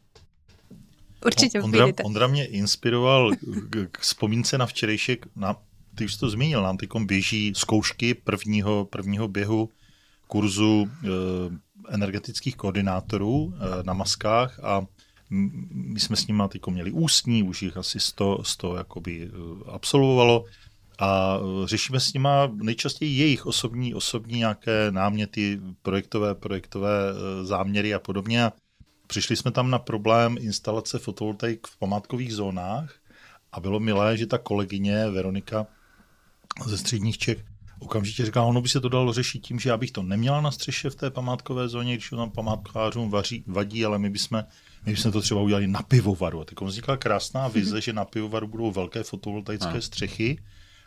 Určitě 1.25 1.61
Ondra, 1.61 1.87
Ondra 2.03 2.27
mě 2.27 2.45
inspiroval 2.45 3.31
k, 3.69 3.87
k 3.91 3.99
vzpomínce 3.99 4.57
na 4.57 4.65
včerejšek, 4.65 5.27
na, 5.35 5.55
ty 5.95 6.05
už 6.05 6.13
jsi 6.13 6.19
to 6.19 6.29
zmínil, 6.29 6.63
nám 6.63 6.77
teď 6.77 6.89
běží 7.05 7.53
zkoušky 7.55 8.13
prvního, 8.13 8.85
prvního 8.85 9.27
běhu 9.27 9.69
kurzu 10.27 10.89
e, 10.89 11.07
energetických 11.89 12.55
koordinátorů 12.55 13.53
e, 13.53 13.83
na 13.83 13.93
maskách 13.93 14.59
a 14.63 14.85
my 15.29 15.99
jsme 15.99 16.15
s 16.15 16.27
nimi 16.27 16.43
teď 16.49 16.61
měli 16.67 16.91
ústní, 16.91 17.43
už 17.43 17.61
jich 17.61 17.77
asi 17.77 17.99
100, 17.99 18.43
100 18.43 18.75
jakoby 18.75 19.31
absolvovalo 19.67 20.45
a 20.99 21.37
řešíme 21.65 21.99
s 21.99 22.13
nima 22.13 22.51
nejčastěji 22.53 23.17
jejich 23.17 23.45
osobní, 23.45 23.93
osobní 23.93 24.37
nějaké 24.37 24.91
náměty, 24.91 25.61
projektové, 25.81 26.35
projektové 26.35 26.89
záměry 27.43 27.93
a 27.93 27.99
podobně. 27.99 28.51
Přišli 29.07 29.35
jsme 29.35 29.51
tam 29.51 29.71
na 29.71 29.79
problém 29.79 30.37
instalace 30.39 30.99
fotovoltaik 30.99 31.67
v 31.67 31.77
památkových 31.77 32.33
zónách 32.33 32.93
a 33.51 33.59
bylo 33.59 33.79
milé, 33.79 34.17
že 34.17 34.27
ta 34.27 34.37
kolegyně 34.37 35.09
Veronika 35.09 35.67
ze 36.65 36.77
středních 36.77 37.17
Čech 37.17 37.43
okamžitě 37.79 38.25
říká, 38.25 38.43
ono 38.43 38.61
by 38.61 38.69
se 38.69 38.81
to 38.81 38.89
dalo 38.89 39.13
řešit 39.13 39.39
tím, 39.39 39.59
že 39.59 39.69
já 39.69 39.77
bych 39.77 39.91
to 39.91 40.03
neměla 40.03 40.41
na 40.41 40.51
střeše 40.51 40.89
v 40.89 40.95
té 40.95 41.11
památkové 41.11 41.67
zóně, 41.67 41.93
když 41.93 42.09
to 42.09 42.17
tam 42.17 42.31
památkářům 42.31 43.09
vaří, 43.09 43.43
vadí, 43.47 43.85
ale 43.85 43.99
my 43.99 44.09
bychom, 44.09 44.43
my 44.85 44.91
bychom 44.91 45.11
to 45.11 45.21
třeba 45.21 45.41
udělali 45.41 45.67
na 45.67 45.81
pivovaru. 45.81 46.41
A 46.41 46.45
tak 46.45 46.61
vznikla 46.61 46.97
krásná 46.97 47.47
vize, 47.47 47.81
že 47.81 47.93
na 47.93 48.05
pivovaru 48.05 48.47
budou 48.47 48.71
velké 48.71 49.03
fotovoltaické 49.03 49.81
střechy 49.81 50.37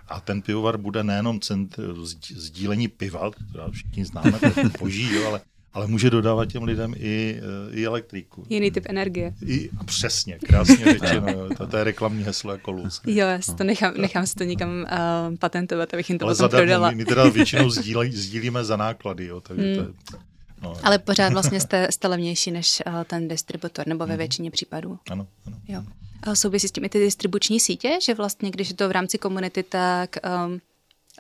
a 0.09 0.21
ten 0.21 0.43
pivovar 0.43 0.77
bude 0.77 1.05
nejenom 1.05 1.41
centr 1.41 1.95
sdílení 2.35 2.89
piva, 2.89 3.31
to 3.53 3.71
všichni 3.71 4.05
známe, 4.05 4.33
to 4.55 4.79
boží, 4.79 5.15
jo, 5.15 5.29
ale 5.29 5.41
ale 5.79 5.87
může 5.87 6.11
dodávat 6.11 6.49
těm 6.49 6.63
lidem 6.63 6.95
i, 6.97 7.41
eh, 7.41 7.77
i 7.77 7.87
elektriku. 7.87 8.47
Jiný 8.49 8.71
typ 8.71 8.85
energie. 8.89 9.35
I, 9.47 9.71
přesně, 9.85 10.39
krásně 10.39 10.77
řečeno. 10.99 11.49
to, 11.57 11.67
to 11.67 11.77
je 11.77 11.85
reklamní 11.85 12.25
heslo 12.25 12.53
jako 12.53 12.71
luz. 12.71 13.01
Jo, 13.07 13.27
já 13.27 13.41
si 13.41 13.55
to 13.55 13.65
nechám, 13.65 13.95
nechám 13.97 14.27
si 14.27 14.35
to 14.35 14.45
někam 14.45 14.71
uh, 14.71 15.37
patentovat, 15.37 15.95
abych 15.95 16.09
jim 16.09 16.19
to 16.19 16.25
ale 16.25 16.35
potom 16.35 16.45
zadarmo, 16.45 16.67
prodala. 16.67 16.91
My, 16.91 16.97
my 16.97 17.05
teda 17.05 17.29
většinou 17.29 17.71
sdílí, 17.79 18.13
sdílíme 18.13 18.65
za 18.65 18.77
náklady, 18.77 19.27
jo, 19.27 19.41
takže 19.41 19.75
hmm. 19.75 19.75
to 19.77 20.17
je, 20.17 20.19
No, 20.63 20.75
Ale 20.83 20.99
pořád 20.99 21.33
vlastně 21.33 21.61
jste, 21.61 21.89
jste 21.91 22.09
levnější 22.09 22.51
než 22.51 22.83
uh, 22.87 23.05
ten 23.05 23.29
distributor, 23.29 23.87
nebo 23.87 24.07
ve 24.07 24.13
mhm. 24.13 24.19
většině 24.19 24.51
případů. 24.51 24.99
Ano, 25.11 25.27
ano. 25.47 25.57
Jo. 25.69 25.83
A 26.23 26.35
souvisí 26.35 26.69
s 26.69 26.73
tím 26.73 26.85
i 26.85 26.89
ty 26.89 26.99
distribuční 26.99 27.61
sítě, 27.61 27.99
že 28.03 28.15
vlastně, 28.15 28.51
když 28.51 28.69
je 28.69 28.75
to 28.75 28.89
v 28.89 28.93
rámci 28.93 29.19
komunity, 29.19 29.63
tak 29.63 30.17
um, 30.47 30.61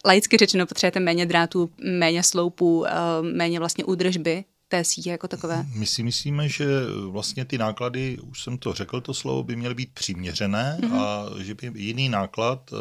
laicky 0.05 0.37
řečeno 0.37 0.67
potřebujete 0.67 1.01
méně 1.01 1.27
drátů, 1.27 1.71
méně 1.99 2.23
sloupů, 2.23 2.79
uh, 2.81 2.87
méně 3.23 3.59
vlastně 3.59 3.85
údržby 3.85 4.45
té 4.69 4.85
sítě 4.85 5.11
jako 5.11 5.29
takové? 5.29 5.67
My 5.75 5.87
si 5.87 6.03
myslíme, 6.03 6.49
že 6.49 6.67
vlastně 7.11 7.45
ty 7.45 7.59
náklady, 7.59 8.19
už 8.19 8.43
jsem 8.43 8.59
to 8.59 8.73
řekl, 8.73 9.01
to 9.01 9.15
slovo, 9.15 9.43
by 9.43 9.57
měly 9.57 9.75
být 9.75 9.93
přiměřené 9.95 10.79
mm-hmm. 10.81 11.01
a 11.01 11.27
že 11.43 11.55
by 11.55 11.73
jiný 11.75 12.09
náklad 12.09 12.71
eh, 12.73 12.77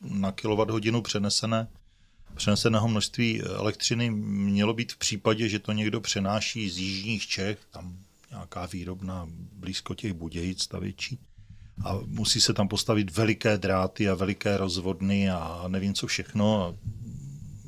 na 0.00 0.32
kilowatt-hodinu 0.32 1.02
přenesené 1.02 1.68
přeneseného 2.34 2.88
množství 2.88 3.42
elektřiny 3.42 4.10
mělo 4.10 4.74
být 4.74 4.92
v 4.92 4.96
případě, 4.96 5.48
že 5.48 5.58
to 5.58 5.72
někdo 5.72 6.00
přenáší 6.00 6.70
z 6.70 6.78
jižních 6.78 7.26
Čech, 7.26 7.58
tam 7.70 7.96
nějaká 8.30 8.66
výrobna 8.66 9.28
blízko 9.52 9.94
těch 9.94 10.12
Budějic, 10.12 10.66
ta 10.66 10.78
větší, 10.78 11.18
a 11.84 11.98
musí 12.06 12.40
se 12.40 12.54
tam 12.54 12.68
postavit 12.68 13.16
veliké 13.16 13.58
dráty 13.58 14.08
a 14.08 14.14
veliké 14.14 14.56
rozvodny 14.56 15.30
a 15.30 15.64
nevím 15.68 15.94
co 15.94 16.06
všechno, 16.06 16.66
a 16.66 16.74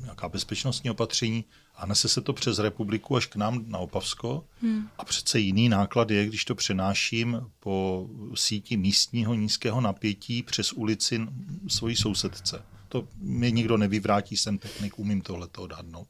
nějaká 0.01 0.29
bezpečnostní 0.29 0.89
opatření 0.89 1.45
a 1.75 1.85
nese 1.85 2.09
se 2.09 2.21
to 2.21 2.33
přes 2.33 2.59
republiku 2.59 3.15
až 3.15 3.25
k 3.25 3.35
nám 3.35 3.63
na 3.67 3.79
Opavsko. 3.79 4.45
Hmm. 4.61 4.87
A 4.97 5.05
přece 5.05 5.39
jiný 5.39 5.69
náklad 5.69 6.11
je, 6.11 6.25
když 6.25 6.45
to 6.45 6.55
přenáším 6.55 7.41
po 7.59 8.07
síti 8.35 8.77
místního 8.77 9.33
nízkého 9.33 9.81
napětí 9.81 10.43
přes 10.43 10.73
ulici 10.73 11.27
svojí 11.67 11.95
sousedce. 11.95 12.63
To 12.89 13.07
mě 13.17 13.51
nikdo 13.51 13.77
nevyvrátí, 13.77 14.37
jsem 14.37 14.57
technik, 14.57 14.99
umím 14.99 15.21
tohle 15.21 15.47
odhadnout. 15.57 16.07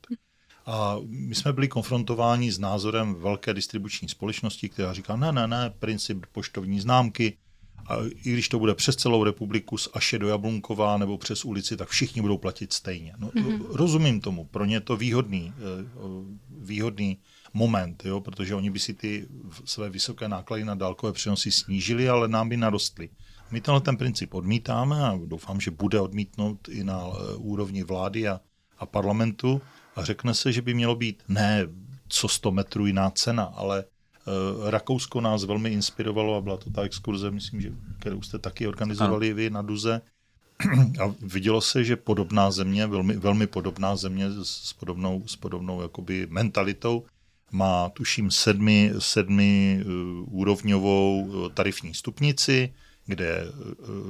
A 0.65 0.97
my 1.07 1.35
jsme 1.35 1.53
byli 1.53 1.67
konfrontováni 1.67 2.51
s 2.51 2.59
názorem 2.59 3.15
velké 3.15 3.53
distribuční 3.53 4.09
společnosti, 4.09 4.69
která 4.69 4.93
říká, 4.93 5.15
ne, 5.15 5.31
ne, 5.31 5.47
ne, 5.47 5.69
princip 5.79 6.25
poštovní 6.31 6.79
známky, 6.79 7.37
a 7.87 7.97
i 8.23 8.33
když 8.33 8.49
to 8.49 8.59
bude 8.59 8.75
přes 8.75 8.95
celou 8.95 9.23
republiku 9.23 9.77
z 9.77 9.89
Aše 9.93 10.19
do 10.19 10.27
Jablunkova 10.27 10.97
nebo 10.97 11.17
přes 11.17 11.45
ulici, 11.45 11.77
tak 11.77 11.89
všichni 11.89 12.21
budou 12.21 12.37
platit 12.37 12.73
stejně. 12.73 13.13
No, 13.17 13.27
mm-hmm. 13.27 13.65
Rozumím 13.69 14.21
tomu, 14.21 14.45
pro 14.45 14.65
ně 14.65 14.75
je 14.75 14.81
to 14.81 14.97
výhodný, 14.97 15.53
eh, 15.57 15.85
výhodný 16.49 17.17
moment, 17.53 18.05
jo, 18.05 18.21
protože 18.21 18.55
oni 18.55 18.69
by 18.69 18.79
si 18.79 18.93
ty 18.93 19.27
své 19.65 19.89
vysoké 19.89 20.27
náklady 20.27 20.65
na 20.65 20.75
dálkové 20.75 21.13
přenosy 21.13 21.51
snížili, 21.51 22.09
ale 22.09 22.27
nám 22.27 22.49
by 22.49 22.57
narostly. 22.57 23.09
My 23.51 23.61
tenhle 23.61 23.81
ten 23.81 23.97
princip 23.97 24.33
odmítáme 24.33 25.03
a 25.03 25.19
doufám, 25.25 25.61
že 25.61 25.71
bude 25.71 25.99
odmítnout 25.99 26.69
i 26.69 26.83
na 26.83 27.03
eh, 27.07 27.35
úrovni 27.35 27.83
vlády 27.83 28.27
a, 28.27 28.41
a 28.77 28.85
parlamentu 28.85 29.61
a 29.95 30.03
řekne 30.03 30.33
se, 30.33 30.51
že 30.51 30.61
by 30.61 30.73
mělo 30.73 30.95
být 30.95 31.23
ne 31.27 31.67
co 32.07 32.27
100 32.27 32.51
metrů 32.51 32.85
jiná 32.85 33.09
cena, 33.09 33.43
ale 33.43 33.85
Rakousko 34.69 35.21
nás 35.21 35.43
velmi 35.43 35.69
inspirovalo 35.69 36.35
a 36.35 36.41
byla 36.41 36.57
to 36.57 36.69
ta 36.69 36.81
exkurze, 36.81 37.31
myslím, 37.31 37.61
že, 37.61 37.71
kterou 37.99 38.21
jste 38.21 38.39
taky 38.39 38.67
organizovali 38.67 39.27
ano. 39.27 39.35
vy 39.35 39.49
na 39.49 39.61
Duze. 39.61 40.01
A 41.03 41.15
vidělo 41.21 41.61
se, 41.61 41.83
že 41.83 41.95
podobná 41.95 42.51
země, 42.51 42.87
velmi, 42.87 43.17
velmi 43.17 43.47
podobná 43.47 43.95
země 43.95 44.25
s 44.43 44.73
podobnou, 44.73 45.23
s 45.27 45.35
podobnou 45.35 45.81
jakoby 45.81 46.27
mentalitou, 46.29 47.03
má 47.51 47.89
tuším 47.89 48.31
sedmi, 48.31 48.91
sedmi 48.99 49.83
uh, 49.85 50.39
úrovňovou 50.39 51.29
eh, 51.29 51.49
tarifní 51.53 51.93
stupnici, 51.93 52.73
kde 53.05 53.27
eh, 53.27 53.51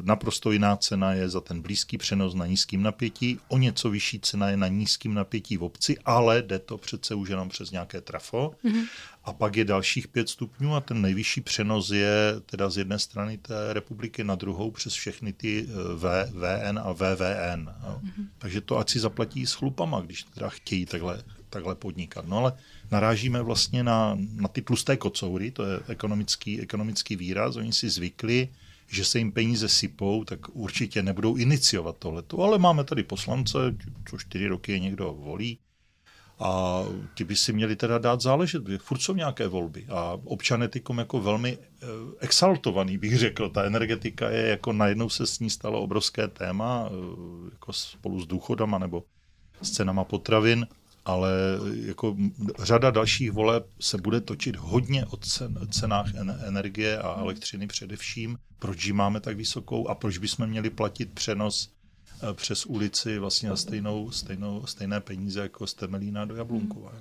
naprosto 0.01 0.51
jiná 0.51 0.75
cena 0.75 1.13
je 1.13 1.29
za 1.29 1.41
ten 1.41 1.61
blízký 1.61 1.97
přenos 1.97 2.33
na 2.33 2.45
nízkým 2.45 2.83
napětí, 2.83 3.39
o 3.47 3.57
něco 3.57 3.89
vyšší 3.89 4.19
cena 4.19 4.49
je 4.49 4.57
na 4.57 4.67
nízkým 4.67 5.13
napětí 5.13 5.57
v 5.57 5.63
obci, 5.63 5.97
ale 6.05 6.41
jde 6.41 6.59
to 6.59 6.77
přece 6.77 7.15
už 7.15 7.29
jenom 7.29 7.49
přes 7.49 7.71
nějaké 7.71 8.01
trafo. 8.01 8.51
Mm-hmm. 8.65 8.85
A 9.25 9.33
pak 9.33 9.55
je 9.55 9.65
dalších 9.65 10.07
pět 10.07 10.29
stupňů 10.29 10.75
a 10.75 10.81
ten 10.81 11.01
nejvyšší 11.01 11.41
přenos 11.41 11.89
je 11.89 12.35
teda 12.45 12.69
z 12.69 12.77
jedné 12.77 12.99
strany 12.99 13.37
té 13.37 13.73
republiky 13.73 14.23
na 14.23 14.35
druhou 14.35 14.71
přes 14.71 14.93
všechny 14.93 15.33
ty 15.33 15.65
eh, 15.69 15.73
v, 15.95 16.31
VN 16.31 16.79
a 16.79 16.93
VVN. 16.93 17.69
Mm-hmm. 17.69 18.27
Takže 18.37 18.61
to 18.61 18.77
ať 18.77 18.89
si 18.89 18.99
zaplatí 18.99 19.45
s 19.45 19.53
chlupama, 19.53 20.01
když 20.01 20.23
teda 20.23 20.49
chtějí 20.49 20.85
takhle, 20.85 21.23
takhle 21.49 21.75
podnikat. 21.75 22.27
No 22.27 22.37
ale 22.37 22.53
narážíme 22.91 23.41
vlastně 23.41 23.83
na, 23.83 24.17
na 24.33 24.47
ty 24.47 24.61
tlusté 24.61 24.97
kocoury, 24.97 25.51
to 25.51 25.63
je 25.63 25.79
ekonomický, 25.87 26.61
ekonomický 26.61 27.15
výraz, 27.15 27.55
oni 27.55 27.73
si 27.73 27.89
zvykli, 27.89 28.49
že 28.87 29.05
se 29.05 29.19
jim 29.19 29.31
peníze 29.31 29.69
sypou, 29.69 30.23
tak 30.23 30.39
určitě 30.55 31.03
nebudou 31.03 31.35
iniciovat 31.35 31.97
tohleto. 31.97 32.41
Ale 32.41 32.57
máme 32.57 32.83
tady 32.83 33.03
poslance, 33.03 33.57
co 34.09 34.17
čtyři 34.17 34.47
roky 34.47 34.71
je 34.71 34.79
někdo 34.79 35.13
volí, 35.13 35.57
a 36.39 36.81
ti 37.15 37.23
by 37.23 37.35
si 37.35 37.53
měli 37.53 37.75
teda 37.75 37.97
dát 37.97 38.21
záležet, 38.21 38.63
protože 38.63 38.77
furt 38.77 38.99
jsou 38.99 39.13
nějaké 39.13 39.47
volby. 39.47 39.85
A 39.89 40.17
občané 40.23 40.67
tykom 40.67 40.97
jako 40.97 41.21
velmi 41.21 41.57
eh, 41.57 41.87
exaltovaný, 42.19 42.97
bych 42.97 43.17
řekl. 43.17 43.49
Ta 43.49 43.63
energetika 43.63 44.29
je 44.29 44.47
jako 44.47 44.73
najednou 44.73 45.09
se 45.09 45.27
s 45.27 45.39
ní 45.39 45.49
stalo 45.49 45.81
obrovské 45.81 46.27
téma, 46.27 46.89
eh, 46.89 47.49
jako 47.51 47.73
spolu 47.73 48.21
s 48.21 48.27
důchodama 48.27 48.77
nebo 48.77 49.03
s 49.61 49.71
cenama 49.71 50.03
potravin 50.03 50.67
ale 51.05 51.31
jako 51.85 52.15
řada 52.59 52.91
dalších 52.91 53.31
voleb 53.31 53.67
se 53.79 53.97
bude 53.97 54.21
točit 54.21 54.55
hodně 54.55 55.05
o 55.05 55.17
cen, 55.17 55.59
cenách 55.69 56.15
energie 56.47 56.97
a 56.97 57.19
elektřiny 57.19 57.67
především. 57.67 58.37
Proč 58.59 58.85
ji 58.85 58.93
máme 58.93 59.19
tak 59.19 59.37
vysokou 59.37 59.87
a 59.87 59.95
proč 59.95 60.17
bychom 60.17 60.47
měli 60.47 60.69
platit 60.69 61.13
přenos 61.13 61.69
eh, 61.69 61.74
přes 62.33 62.65
ulici 62.65 63.19
vlastně 63.19 63.49
na 63.49 63.55
stejnou, 63.55 64.11
stejnou, 64.11 64.61
stejné 64.65 64.99
peníze 64.99 65.41
jako 65.41 65.67
z 65.67 65.73
Temelína 65.73 66.25
do 66.25 66.35
Jablunkova. 66.35 66.91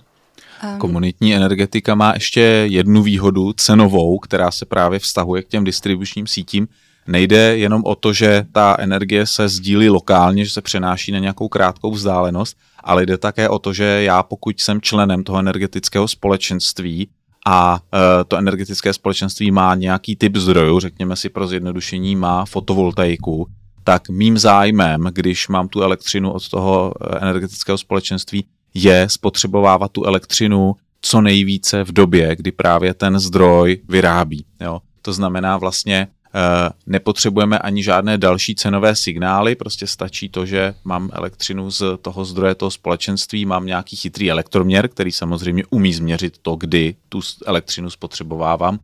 Um. 0.73 0.79
Komunitní 0.79 1.35
energetika 1.35 1.95
má 1.95 2.15
ještě 2.15 2.41
jednu 2.71 3.03
výhodu 3.03 3.53
cenovou, 3.53 4.19
která 4.19 4.51
se 4.51 4.67
právě 4.67 4.99
vztahuje 4.99 5.43
k 5.43 5.49
těm 5.49 5.65
distribučním 5.65 6.27
sítím. 6.27 6.69
Nejde 7.07 7.57
jenom 7.59 7.83
o 7.85 7.95
to, 7.95 8.13
že 8.13 8.47
ta 8.53 8.77
energie 8.79 9.27
se 9.27 9.49
sdílí 9.49 9.89
lokálně, 9.89 10.45
že 10.45 10.51
se 10.51 10.61
přenáší 10.61 11.13
na 11.13 11.19
nějakou 11.19 11.49
krátkou 11.49 11.91
vzdálenost, 11.91 12.57
ale 12.85 13.07
jde 13.07 13.19
také 13.19 13.49
o 13.49 13.59
to, 13.59 13.73
že 13.73 13.85
já 13.85 14.23
pokud 14.23 14.61
jsem 14.61 14.81
členem 14.81 15.25
toho 15.25 15.39
energetického 15.39 16.09
společenství 16.09 17.09
a 17.47 17.81
e, 17.95 18.25
to 18.25 18.37
energetické 18.37 18.93
společenství 18.93 19.51
má 19.51 19.75
nějaký 19.75 20.17
typ 20.17 20.37
zdrojů, 20.37 20.81
řekněme 20.81 21.17
si 21.17 21.29
pro 21.29 21.47
zjednodušení, 21.47 22.17
má 22.17 22.45
fotovoltaiku, 22.45 23.49
tak 23.85 24.09
mým 24.09 24.39
zájmem, 24.39 25.11
když 25.13 25.49
mám 25.49 25.69
tu 25.69 25.83
elektřinu 25.83 26.33
od 26.33 26.49
toho 26.49 26.93
eh, 27.01 27.19
energetického 27.19 27.79
společenství, 27.79 28.45
je 28.75 29.07
spotřebovávat 29.11 29.93
tu 29.93 30.05
elektřinu 30.05 30.77
co 31.01 31.21
nejvíce 31.21 31.85
v 31.85 31.93
době, 31.93 32.37
kdy 32.37 32.53
právě 32.53 32.95
ten 32.95 33.19
zdroj 33.19 33.81
vyrábí. 33.89 34.45
Jo. 34.61 34.81
To 35.03 35.13
znamená 35.13 35.57
vlastně 35.57 36.09
eh, 36.35 36.71
nepotřebujeme 36.87 37.59
ani 37.59 37.83
žádné 37.83 38.19
další 38.19 38.55
cenové 38.55 38.97
signály, 38.97 39.55
prostě 39.55 39.87
stačí 39.87 40.29
to, 40.29 40.47
že 40.47 40.75
mám 40.85 41.11
elektřinu 41.13 41.71
z 41.71 41.83
toho 42.03 42.25
zdroje 42.25 42.55
toho 42.55 42.71
společenství, 42.71 43.47
mám 43.47 43.67
nějaký 43.67 43.97
chytrý 43.97 44.31
elektroměr, 44.31 44.89
který 44.89 45.13
samozřejmě 45.13 45.65
umí 45.71 45.95
změřit 45.95 46.39
to, 46.43 46.57
kdy 46.57 46.95
tu 47.09 47.21
elektřinu 47.47 47.91
spotřebovávám 47.91 48.79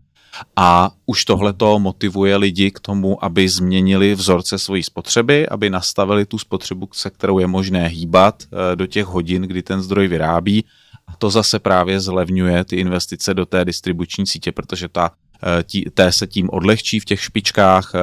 a 0.56 0.90
už 1.06 1.24
tohleto 1.24 1.78
motivuje 1.78 2.36
lidi 2.36 2.70
k 2.70 2.80
tomu, 2.80 3.24
aby 3.24 3.48
změnili 3.48 4.14
vzorce 4.14 4.58
svojí 4.58 4.82
spotřeby, 4.82 5.48
aby 5.48 5.70
nastavili 5.70 6.26
tu 6.26 6.38
spotřebu, 6.38 6.88
se 6.92 7.10
kterou 7.10 7.38
je 7.38 7.46
možné 7.46 7.86
hýbat 7.86 8.42
eh, 8.42 8.76
do 8.76 8.86
těch 8.86 9.06
hodin, 9.06 9.42
kdy 9.42 9.62
ten 9.62 9.82
zdroj 9.82 10.08
vyrábí. 10.08 10.64
A 11.06 11.16
to 11.16 11.30
zase 11.30 11.58
právě 11.58 12.00
zlevňuje 12.00 12.64
ty 12.64 12.76
investice 12.76 13.34
do 13.34 13.46
té 13.46 13.64
distribuční 13.64 14.26
sítě, 14.26 14.52
protože 14.52 14.88
ta 14.88 15.10
eh, 15.42 15.62
tí, 15.62 15.84
té 15.94 16.12
se 16.12 16.26
tím 16.26 16.50
odlehčí 16.52 17.00
v 17.00 17.04
těch 17.04 17.20
špičkách, 17.20 17.92
eh, 17.94 17.98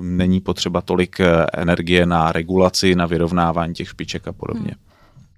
není 0.00 0.40
potřeba 0.40 0.80
tolik 0.80 1.18
energie 1.52 2.06
na 2.06 2.32
regulaci, 2.32 2.94
na 2.94 3.06
vyrovnávání 3.06 3.74
těch 3.74 3.88
špiček 3.88 4.28
a 4.28 4.32
podobně. 4.32 4.74
Hmm. 4.74 4.89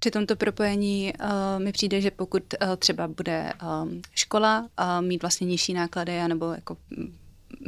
Při 0.03 0.11
tomto 0.11 0.35
propojení 0.35 1.13
uh, 1.19 1.63
mi 1.63 1.71
přijde, 1.71 2.01
že 2.01 2.11
pokud 2.11 2.43
uh, 2.61 2.75
třeba 2.75 3.07
bude 3.07 3.53
um, 3.83 4.01
škola 4.15 4.61
uh, 4.61 5.05
mít 5.05 5.21
vlastně 5.21 5.47
nižší 5.47 5.73
náklady 5.73 6.27
nebo 6.27 6.45
jako 6.45 6.77
mm, 6.89 7.17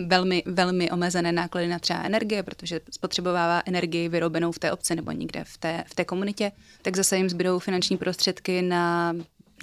velmi, 0.08 0.44
velmi 0.46 0.92
omezené 0.92 1.32
náklady 1.32 1.68
na 1.68 1.80
třeba 1.80 2.04
energie, 2.04 2.44
protože 2.44 2.82
spotřebovává 2.92 3.62
energii 3.66 4.10
vyrobenou 4.10 4.52
v 4.52 4.60
té 4.60 4.72
obci 4.72 4.96
nebo 4.96 5.12
někde 5.12 5.44
v 5.44 5.58
té, 5.58 5.84
v 5.88 5.96
té 5.96 6.06
komunitě, 6.06 6.52
tak 6.82 6.96
zase 6.96 7.18
jim 7.18 7.30
zbydou 7.30 7.60
finanční 7.60 7.98
prostředky 7.98 8.62
na, 8.62 9.14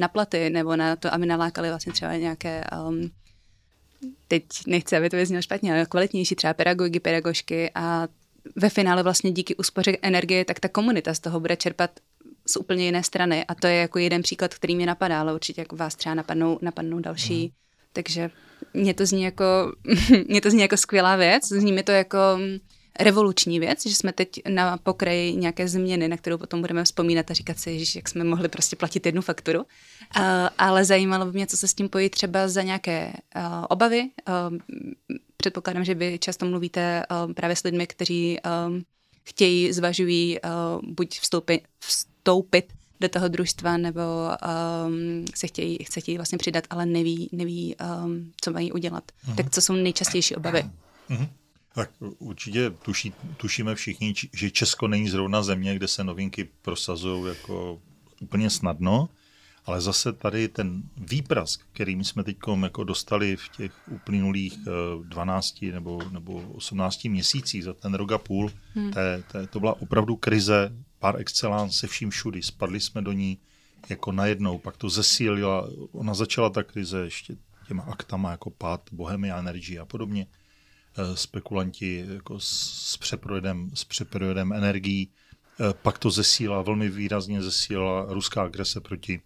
na 0.00 0.08
platy 0.08 0.50
nebo 0.50 0.76
na 0.76 0.96
to, 0.96 1.14
aby 1.14 1.26
nalákali 1.26 1.68
vlastně 1.68 1.92
třeba 1.92 2.16
nějaké 2.16 2.64
um, 2.88 3.10
teď 4.28 4.44
nechci, 4.66 4.96
aby 4.96 5.10
to 5.10 5.16
vyznělo 5.16 5.42
špatně, 5.42 5.72
ale 5.72 5.86
kvalitnější 5.86 6.34
třeba 6.34 6.54
pedagogy, 6.54 7.00
pedagožky 7.00 7.70
a 7.74 8.08
ve 8.56 8.68
finále 8.68 9.02
vlastně 9.02 9.30
díky 9.30 9.56
úspoře 9.56 9.96
energie, 10.02 10.44
tak 10.44 10.60
ta 10.60 10.68
komunita 10.68 11.14
z 11.14 11.20
toho 11.20 11.40
bude 11.40 11.56
čerpat 11.56 11.90
z 12.46 12.56
úplně 12.56 12.84
jiné 12.84 13.02
strany 13.02 13.44
a 13.44 13.54
to 13.54 13.66
je 13.66 13.76
jako 13.76 13.98
jeden 13.98 14.22
příklad, 14.22 14.54
který 14.54 14.76
mi 14.76 14.86
napadá, 14.86 15.20
ale 15.20 15.34
určitě 15.34 15.60
jako 15.60 15.76
vás 15.76 15.94
třeba 15.94 16.14
napadnou, 16.14 16.58
napadnou 16.62 16.98
další. 16.98 17.42
Mm. 17.42 17.50
Takže 17.92 18.30
mě 18.74 18.94
to 18.94 19.06
zní 19.06 19.22
jako, 19.22 19.44
mě 20.28 20.40
to 20.40 20.50
zní 20.50 20.62
jako 20.62 20.76
skvělá 20.76 21.16
věc, 21.16 21.48
zní 21.48 21.72
mi 21.72 21.82
to 21.82 21.92
jako 21.92 22.18
revoluční 23.00 23.60
věc, 23.60 23.86
že 23.86 23.94
jsme 23.94 24.12
teď 24.12 24.28
na 24.48 24.76
pokraji 24.76 25.36
nějaké 25.36 25.68
změny, 25.68 26.08
na 26.08 26.16
kterou 26.16 26.38
potom 26.38 26.60
budeme 26.60 26.84
vzpomínat 26.84 27.30
a 27.30 27.34
říkat 27.34 27.58
si, 27.58 27.84
že 27.84 27.98
jak 27.98 28.08
jsme 28.08 28.24
mohli 28.24 28.48
prostě 28.48 28.76
platit 28.76 29.06
jednu 29.06 29.22
fakturu. 29.22 29.58
Uh, 29.60 29.64
ale 30.58 30.84
zajímalo 30.84 31.26
by 31.26 31.32
mě, 31.32 31.46
co 31.46 31.56
se 31.56 31.68
s 31.68 31.74
tím 31.74 31.88
pojí 31.88 32.10
třeba 32.10 32.48
za 32.48 32.62
nějaké 32.62 33.12
uh, 33.36 33.42
obavy. 33.68 34.10
Uh, 34.28 34.58
předpokládám, 35.36 35.84
že 35.84 35.94
vy 35.94 36.18
často 36.18 36.46
mluvíte 36.46 37.02
uh, 37.10 37.32
právě 37.32 37.56
s 37.56 37.62
lidmi, 37.62 37.86
kteří 37.86 38.38
uh, 38.44 38.78
chtějí, 39.24 39.72
zvažují 39.72 40.38
uh, 40.40 40.50
buď 40.82 41.20
vstoupit, 41.20 41.62
vstoupit 42.22 42.72
do 43.00 43.08
toho 43.08 43.28
družstva 43.28 43.76
nebo 43.76 44.00
um, 44.00 45.24
se 45.34 45.46
chtějí, 45.46 45.78
se 45.90 46.00
chtějí 46.00 46.18
vlastně 46.18 46.38
přidat, 46.38 46.64
ale 46.70 46.86
neví, 46.86 47.28
neví 47.32 47.76
um, 48.04 48.32
co 48.40 48.52
mají 48.52 48.72
udělat. 48.72 49.04
Uh-huh. 49.26 49.34
Tak 49.34 49.50
co 49.50 49.60
jsou 49.60 49.72
nejčastější 49.72 50.36
obavy? 50.36 50.64
Uh-huh. 51.10 51.28
Tak 51.74 51.90
určitě 52.18 52.70
tuší, 52.70 53.12
tušíme 53.36 53.74
všichni, 53.74 54.14
že 54.32 54.50
Česko 54.50 54.88
není 54.88 55.08
zrovna 55.08 55.42
země, 55.42 55.74
kde 55.74 55.88
se 55.88 56.04
novinky 56.04 56.48
prosazují 56.62 57.28
jako 57.28 57.80
úplně 58.20 58.50
snadno, 58.50 59.08
ale 59.64 59.80
zase 59.80 60.12
tady 60.12 60.48
ten 60.48 60.82
výprask, 60.96 61.62
který 61.72 61.96
my 61.96 62.04
jsme 62.04 62.24
teď 62.24 62.36
jako 62.62 62.84
dostali 62.84 63.36
v 63.36 63.48
těch 63.48 63.72
uplynulých 63.90 64.58
12 65.02 65.62
eh, 65.62 65.72
nebo, 65.72 66.02
nebo 66.10 66.32
18 66.54 67.04
měsících 67.04 67.64
za 67.64 67.72
ten 67.72 67.94
rok 67.94 68.12
a 68.12 68.18
půl, 68.18 68.50
hmm. 68.74 68.90
té, 68.90 69.22
té, 69.32 69.46
to 69.46 69.60
byla 69.60 69.82
opravdu 69.82 70.16
krize 70.16 70.72
par 70.98 71.20
excellence 71.20 71.78
se 71.78 71.86
vším 71.86 72.10
všudy. 72.10 72.42
Spadli 72.42 72.80
jsme 72.80 73.02
do 73.02 73.12
ní 73.12 73.38
jako 73.88 74.12
najednou, 74.12 74.58
pak 74.58 74.76
to 74.76 74.88
zesílila. 74.88 75.68
Ona 75.92 76.14
začala 76.14 76.50
ta 76.50 76.62
krize 76.62 76.98
ještě 76.98 77.36
těma 77.68 77.82
aktama 77.82 78.30
jako 78.30 78.50
pád 78.50 78.80
Bohemia 78.92 79.38
Energy 79.38 79.78
a 79.78 79.84
podobně. 79.84 80.26
Eh, 80.96 81.16
spekulanti 81.16 82.04
jako 82.14 82.40
s 82.40 82.96
přeprojedem, 83.00 83.70
s 83.74 83.84
přeprojedem 83.84 84.52
energií. 84.52 85.10
Eh, 85.60 85.74
pak 85.82 85.98
to 85.98 86.10
zesílila, 86.10 86.62
velmi 86.62 86.88
výrazně 86.88 87.42
zesílila 87.42 88.06
ruská 88.08 88.42
agrese 88.42 88.80
proti 88.80 89.20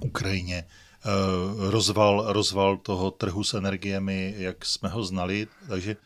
Ukrajině. 0.00 0.64
Eh, 0.64 1.70
rozval, 1.70 2.24
rozval 2.32 2.76
toho 2.76 3.10
trhu 3.10 3.44
s 3.44 3.54
energiemi, 3.54 4.34
jak 4.38 4.64
jsme 4.64 4.88
ho 4.88 5.04
znali. 5.04 5.46
Takže 5.68 5.96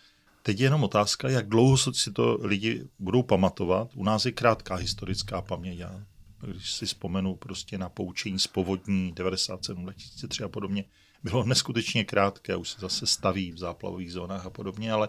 Teď 0.48 0.60
je 0.60 0.66
jenom 0.66 0.84
otázka, 0.84 1.28
jak 1.28 1.48
dlouho 1.48 1.76
si 1.76 2.12
to 2.12 2.38
lidi 2.42 2.84
budou 2.98 3.22
pamatovat. 3.22 3.90
U 3.94 4.04
nás 4.04 4.26
je 4.26 4.32
krátká 4.32 4.74
historická 4.74 5.42
paměť. 5.42 5.78
Já, 5.78 6.02
když 6.40 6.72
si 6.72 6.86
vzpomenu 6.86 7.36
prostě 7.36 7.78
na 7.78 7.88
poučení 7.88 8.38
z 8.38 8.46
povodní 8.46 9.12
97, 9.12 9.82
2003 9.82 10.44
a 10.44 10.48
podobně, 10.48 10.84
bylo 11.22 11.44
neskutečně 11.44 12.04
krátké, 12.04 12.56
už 12.56 12.68
se 12.68 12.80
zase 12.80 13.06
staví 13.06 13.52
v 13.52 13.58
záplavových 13.58 14.12
zónách 14.12 14.46
a 14.46 14.50
podobně, 14.50 14.92
ale 14.92 15.08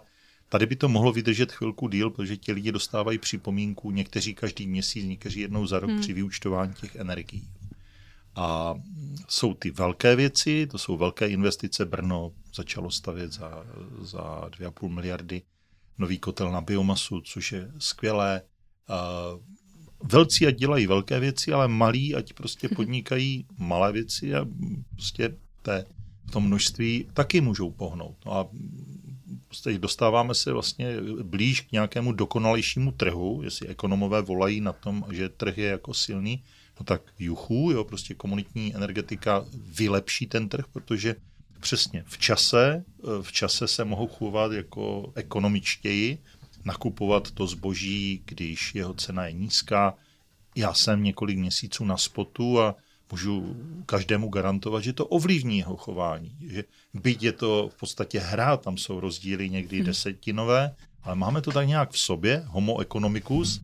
tady 0.50 0.66
by 0.66 0.76
to 0.76 0.90
mohlo 0.90 1.12
vydržet 1.12 1.52
chvilku 1.52 1.88
díl, 1.88 2.10
protože 2.10 2.38
ti 2.38 2.52
lidi 2.52 2.72
dostávají 2.72 3.18
připomínku, 3.18 3.92
někteří 3.92 4.36
každý 4.36 4.68
měsíc, 4.68 5.06
někteří 5.06 5.40
jednou 5.40 5.68
za 5.68 5.80
rok 5.80 5.90
hmm. 5.90 6.00
při 6.00 6.14
vyučtování 6.14 6.74
těch 6.74 6.96
energií. 6.96 7.48
A 8.36 8.76
jsou 9.28 9.54
ty 9.54 9.72
velké 9.72 10.16
věci, 10.16 10.68
to 10.68 10.78
jsou 10.78 10.98
velké 10.98 11.28
investice. 11.28 11.86
Brno 11.86 12.32
začalo 12.56 12.92
stavět 12.92 13.32
za, 13.32 13.66
za 14.02 14.50
2,5 14.50 14.90
miliardy 14.90 15.42
nový 15.98 16.18
kotel 16.18 16.52
na 16.52 16.62
biomasu, 16.62 17.22
což 17.22 17.52
je 17.52 17.72
skvělé. 17.78 18.42
Velcí 20.04 20.48
ať 20.48 20.56
dělají 20.56 20.88
velké 20.88 21.20
věci, 21.20 21.54
ale 21.54 21.68
malí 21.68 22.16
ať 22.16 22.34
prostě 22.34 22.70
podnikají 22.70 23.46
malé 23.58 23.92
věci 23.92 24.36
a 24.36 24.46
prostě 24.92 25.36
té, 25.62 25.86
v 26.28 26.32
tom 26.32 26.44
množství 26.46 27.08
taky 27.14 27.42
můžou 27.42 27.72
pohnout. 27.72 28.16
No 28.26 28.34
a 28.34 28.50
prostě 29.48 29.80
dostáváme 29.80 30.36
se 30.36 30.54
vlastně 30.54 30.98
blíž 31.24 31.62
k 31.62 31.72
nějakému 31.72 32.12
dokonalejšímu 32.12 32.92
trhu, 32.92 33.42
jestli 33.44 33.68
ekonomové 33.68 34.22
volají 34.22 34.62
na 34.62 34.74
tom, 34.74 35.06
že 35.12 35.30
trh 35.30 35.58
je 35.58 35.68
jako 35.68 35.94
silný, 35.94 36.44
no 36.80 36.86
tak 36.86 37.02
juchu, 37.20 37.72
jo, 37.72 37.84
prostě 37.84 38.14
komunitní 38.14 38.76
energetika 38.76 39.46
vylepší 39.54 40.28
ten 40.28 40.50
trh, 40.50 40.66
protože 40.74 41.16
přesně 41.60 42.04
v 42.08 42.18
čase, 42.18 42.84
eh, 42.86 43.08
v 43.22 43.32
čase 43.32 43.68
se 43.68 43.86
mohou 43.86 44.08
chovat 44.08 44.52
jako 44.52 45.12
ekonomičtěji, 45.16 46.18
nakupovat 46.66 47.32
to 47.32 47.48
zboží, 47.48 48.22
když 48.26 48.76
jeho 48.76 48.94
cena 48.94 49.26
je 49.26 49.34
nízká. 49.34 49.96
Já 50.56 50.74
jsem 50.74 51.04
několik 51.04 51.38
měsíců 51.38 51.86
na 51.86 51.98
spotu 51.98 52.62
a 52.62 52.76
můžu 53.12 53.56
každému 53.86 54.30
garantovat, 54.30 54.84
že 54.84 54.94
to 54.94 55.06
ovlivní 55.06 55.58
jeho 55.58 55.78
chování. 55.78 56.36
Že 56.42 56.64
byť 56.94 57.24
je 57.24 57.32
to 57.32 57.70
v 57.74 57.80
podstatě 57.80 58.20
hra, 58.20 58.58
tam 58.58 58.78
jsou 58.78 59.00
rozdíly 59.00 59.50
někdy 59.50 59.78
hmm. 59.78 59.86
desetinové, 59.86 60.76
ale 61.04 61.16
máme 61.16 61.42
to 61.42 61.52
tak 61.52 61.68
nějak 61.68 61.92
v 61.92 62.00
sobě, 62.00 62.44
homo 62.48 62.82
economicus, 62.82 63.62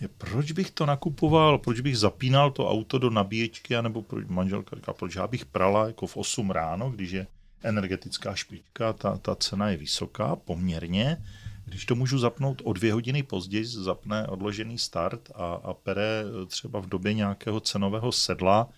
je, 0.00 0.08
proč 0.08 0.52
bych 0.52 0.70
to 0.70 0.86
nakupoval, 0.86 1.58
proč 1.58 1.80
bych 1.80 1.98
zapínal 1.98 2.50
to 2.50 2.70
auto 2.70 2.98
do 2.98 3.10
nabíječky, 3.10 3.76
anebo 3.76 4.02
proč 4.02 4.26
manželka 4.26 4.76
říká, 4.76 4.92
proč 4.92 5.14
já 5.14 5.26
bych 5.26 5.44
prala 5.44 5.86
jako 5.86 6.06
v 6.06 6.16
8 6.16 6.50
ráno, 6.50 6.90
když 6.90 7.10
je 7.10 7.26
energetická 7.62 8.34
špička, 8.34 8.92
ta, 8.92 9.16
ta 9.18 9.34
cena 9.34 9.70
je 9.70 9.76
vysoká 9.76 10.36
poměrně, 10.36 11.16
když 11.64 11.86
to 11.86 11.94
můžu 11.94 12.18
zapnout 12.18 12.62
o 12.64 12.72
dvě 12.72 12.92
hodiny 12.92 13.22
později, 13.22 13.64
zapne 13.64 14.26
odložený 14.26 14.78
start 14.78 15.30
a, 15.34 15.54
a 15.54 15.74
pere 15.74 16.24
třeba 16.46 16.80
v 16.80 16.86
době 16.86 17.14
nějakého 17.14 17.60
cenového 17.60 18.12
sedla, 18.12 18.68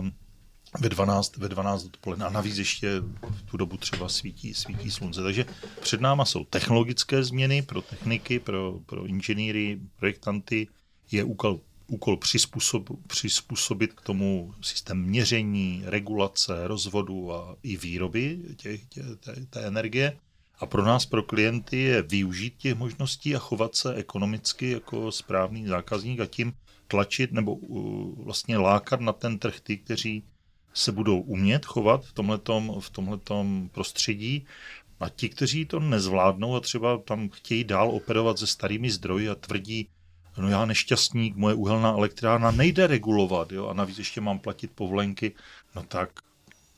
um, 0.00 0.12
ve 0.80 0.88
12, 0.88 1.36
ve 1.36 1.48
12 1.48 1.84
odpoledne 1.84 2.26
a 2.26 2.30
navíc 2.30 2.58
ještě 2.58 3.00
v 3.30 3.42
tu 3.50 3.56
dobu 3.56 3.76
třeba 3.76 4.08
svítí, 4.08 4.54
svítí 4.54 4.90
slunce. 4.90 5.22
Takže 5.22 5.46
před 5.80 6.00
náma 6.00 6.24
jsou 6.24 6.44
technologické 6.44 7.24
změny 7.24 7.62
pro 7.62 7.82
techniky, 7.82 8.38
pro, 8.38 8.80
pro 8.86 9.06
inženýry, 9.06 9.80
projektanty. 9.96 10.68
Je 11.10 11.24
úkol, 11.24 11.60
úkol 11.86 12.16
přizpůsob, 12.16 12.90
přizpůsobit 13.06 13.92
k 13.92 14.00
tomu 14.00 14.54
systém 14.60 15.02
měření, 15.02 15.82
regulace, 15.84 16.68
rozvodu 16.68 17.32
a 17.32 17.56
i 17.62 17.76
výroby 17.76 18.38
těch, 18.56 18.84
tě, 18.84 19.02
té, 19.02 19.36
té 19.50 19.60
energie. 19.60 20.18
A 20.58 20.66
pro 20.66 20.84
nás, 20.84 21.06
pro 21.06 21.22
klienty, 21.22 21.76
je 21.76 22.02
využít 22.02 22.54
těch 22.56 22.74
možností 22.74 23.36
a 23.36 23.38
chovat 23.38 23.76
se 23.76 23.94
ekonomicky 23.94 24.70
jako 24.70 25.12
správný 25.12 25.66
zákazník 25.66 26.20
a 26.20 26.26
tím 26.26 26.52
tlačit 26.88 27.32
nebo 27.32 27.54
uh, 27.54 28.24
vlastně 28.24 28.58
lákat 28.58 29.00
na 29.00 29.12
ten 29.12 29.38
trh 29.38 29.60
ty, 29.60 29.76
kteří 29.76 30.24
se 30.76 30.92
budou 30.92 31.20
umět 31.20 31.66
chovat 31.66 32.04
v 32.04 32.12
tomhletom, 32.12 32.80
v 32.80 32.90
tomhletom 32.90 33.70
prostředí. 33.72 34.46
A 35.00 35.08
ti, 35.08 35.28
kteří 35.28 35.64
to 35.64 35.80
nezvládnou 35.80 36.56
a 36.56 36.60
třeba 36.60 36.98
tam 36.98 37.28
chtějí 37.28 37.64
dál 37.64 37.90
operovat 37.90 38.38
se 38.38 38.46
starými 38.46 38.90
zdroji 38.90 39.28
a 39.28 39.34
tvrdí, 39.34 39.88
no 40.38 40.48
já 40.48 40.64
nešťastník, 40.64 41.36
moje 41.36 41.54
uhelná 41.54 41.88
elektrárna 41.88 42.50
nejde 42.50 42.86
regulovat, 42.86 43.52
jo, 43.52 43.66
a 43.66 43.74
navíc 43.74 43.98
ještě 43.98 44.20
mám 44.20 44.38
platit 44.38 44.70
povolenky, 44.74 45.32
no 45.74 45.82
tak 45.82 46.10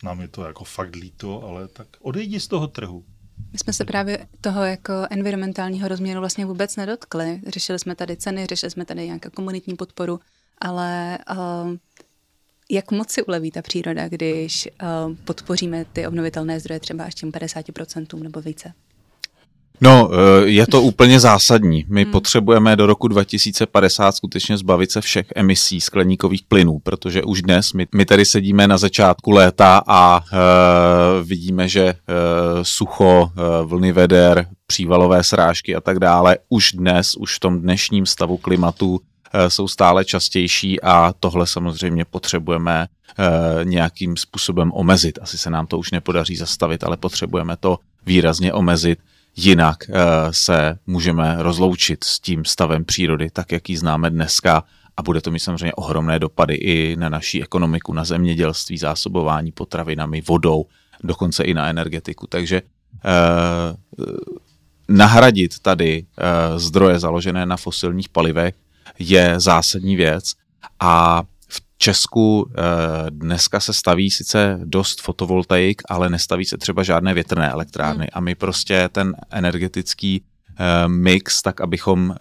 nám 0.02 0.20
je 0.20 0.28
to 0.28 0.44
jako 0.44 0.64
fakt 0.64 0.96
líto, 0.96 1.42
ale 1.42 1.68
tak 1.68 1.87
odejdi 2.00 2.40
z 2.40 2.48
toho 2.48 2.66
trhu. 2.66 3.04
My 3.52 3.58
jsme 3.58 3.72
se 3.72 3.84
právě 3.84 4.28
toho 4.40 4.64
jako 4.64 4.92
environmentálního 5.11 5.88
rozměru 5.88 6.20
vlastně 6.20 6.46
vůbec 6.46 6.76
nedotkli. 6.76 7.40
Řešili 7.46 7.78
jsme 7.78 7.94
tady 7.94 8.16
ceny, 8.16 8.46
řešili 8.46 8.70
jsme 8.70 8.84
tady 8.84 9.06
nějakou 9.06 9.30
komunitní 9.30 9.76
podporu, 9.76 10.20
ale 10.61 11.18
uh, 11.30 11.76
jak 12.70 12.90
moc 12.92 13.11
si 13.11 13.22
uleví 13.22 13.50
ta 13.50 13.62
příroda, 13.62 14.09
když 14.09 14.68
uh, 14.83 15.14
podpoříme 15.24 15.85
ty 15.92 16.07
obnovitelné 16.07 16.61
zdroje 16.61 16.81
třeba 16.81 17.04
až 17.04 17.14
těm 17.14 17.31
50% 17.31 18.22
nebo 18.22 18.40
více? 18.40 18.72
No, 19.81 20.11
eh, 20.12 20.46
je 20.46 20.66
to 20.66 20.83
úplně 20.83 21.20
zásadní. 21.20 21.85
My 21.88 22.02
hmm. 22.02 22.12
potřebujeme 22.12 22.76
do 22.76 22.87
roku 22.87 23.09
2050 23.09 24.16
skutečně 24.16 24.59
zbavit 24.59 24.90
se 24.90 25.00
všech 25.00 25.26
emisí 25.37 25.81
skleníkových 25.81 26.42
plynů, 26.48 26.78
protože 26.78 27.22
už 27.22 27.42
dnes 27.42 27.72
my, 27.72 27.87
my 27.94 28.04
tady 28.04 28.24
sedíme 28.24 28.68
na 28.68 28.78
začátku 28.78 29.31
léta 29.31 29.83
a 29.87 30.20
e, 30.20 30.37
vidíme, 31.22 31.68
že 31.68 31.83
e, 31.83 31.94
sucho, 32.62 33.31
e, 33.31 33.64
vlny 33.64 33.92
veder, 33.92 34.46
přívalové 34.66 35.24
srážky 35.24 35.74
a 35.74 35.81
tak 35.81 35.98
dále 35.98 36.38
už 36.48 36.72
dnes, 36.72 37.16
už 37.16 37.37
v 37.37 37.40
tom 37.40 37.61
dnešním 37.61 38.07
stavu 38.07 38.37
klimatu 38.37 39.00
jsou 39.49 39.69
stále 39.69 40.05
častější 40.05 40.81
a 40.83 41.14
tohle 41.21 41.47
samozřejmě 41.47 42.05
potřebujeme 42.05 42.83
e, 42.83 43.64
nějakým 43.64 44.17
způsobem 44.17 44.73
omezit. 44.73 45.19
Asi 45.23 45.38
se 45.38 45.51
nám 45.51 45.67
to 45.67 45.79
už 45.79 45.91
nepodaří 45.91 46.37
zastavit, 46.37 46.85
ale 46.85 46.97
potřebujeme 46.97 47.57
to 47.57 47.79
výrazně 48.07 48.53
omezit 48.53 48.99
jinak 49.38 49.77
eh, 49.88 49.95
se 50.31 50.79
můžeme 50.87 51.37
rozloučit 51.38 52.05
s 52.05 52.21
tím 52.21 52.45
stavem 52.45 52.85
přírody, 52.85 53.31
tak 53.31 53.53
jak 53.53 53.71
ji 53.71 53.77
známe 53.77 54.11
dneska 54.11 54.64
a 54.97 55.03
bude 55.03 55.21
to 55.21 55.31
mít 55.31 55.38
samozřejmě 55.38 55.73
ohromné 55.73 56.19
dopady 56.19 56.55
i 56.55 56.97
na 56.97 57.09
naší 57.09 57.43
ekonomiku, 57.43 57.93
na 57.93 58.05
zemědělství, 58.05 58.79
zásobování 58.79 59.53
potravinami, 59.53 60.21
vodou, 60.21 60.67
dokonce 61.05 61.45
i 61.45 61.55
na 61.55 61.69
energetiku. 61.69 62.27
Takže 62.27 62.62
eh, 63.05 64.01
nahradit 64.88 65.59
tady 65.59 66.07
eh, 66.19 66.59
zdroje 66.59 66.99
založené 66.99 67.47
na 67.47 67.57
fosilních 67.57 68.09
palivech 68.09 68.55
je 68.98 69.40
zásadní 69.40 69.96
věc 69.96 70.32
a 70.80 71.22
Česku 71.78 72.50
eh, 72.50 72.62
dneska 73.11 73.61
se 73.61 73.72
staví 73.72 74.11
sice 74.11 74.61
dost 74.64 75.02
fotovoltaik, 75.02 75.82
ale 75.88 76.11
nestaví 76.11 76.44
se 76.44 76.58
třeba 76.58 76.82
žádné 76.82 77.14
větrné 77.14 77.50
elektrárny 77.50 78.04
hmm. 78.04 78.11
a 78.12 78.20
my 78.20 78.34
prostě 78.34 78.88
ten 78.92 79.16
energetický 79.30 80.22
eh, 80.58 80.88
mix, 80.88 81.42
tak 81.42 81.61
abychom 81.61 82.14
eh, 82.14 82.16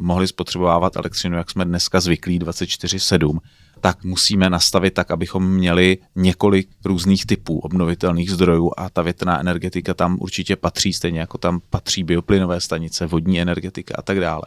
mohli 0.00 0.28
spotřebovávat 0.28 0.96
elektřinu, 0.96 1.36
jak 1.36 1.50
jsme 1.50 1.64
dneska 1.64 2.00
zvyklí 2.00 2.40
24-7, 2.40 3.38
tak 3.80 4.04
musíme 4.04 4.50
nastavit 4.50 4.94
tak, 4.94 5.10
abychom 5.10 5.50
měli 5.50 5.98
několik 6.16 6.68
různých 6.84 7.26
typů 7.26 7.58
obnovitelných 7.58 8.30
zdrojů 8.30 8.72
a 8.76 8.90
ta 8.90 9.02
větrná 9.02 9.40
energetika 9.40 9.94
tam 9.94 10.16
určitě 10.20 10.56
patří, 10.56 10.92
stejně 10.92 11.20
jako 11.20 11.38
tam 11.38 11.60
patří 11.70 12.04
bioplynové 12.04 12.60
stanice, 12.60 13.06
vodní 13.06 13.40
energetika 13.40 13.94
a 13.98 14.02
tak 14.02 14.20
dále. 14.20 14.42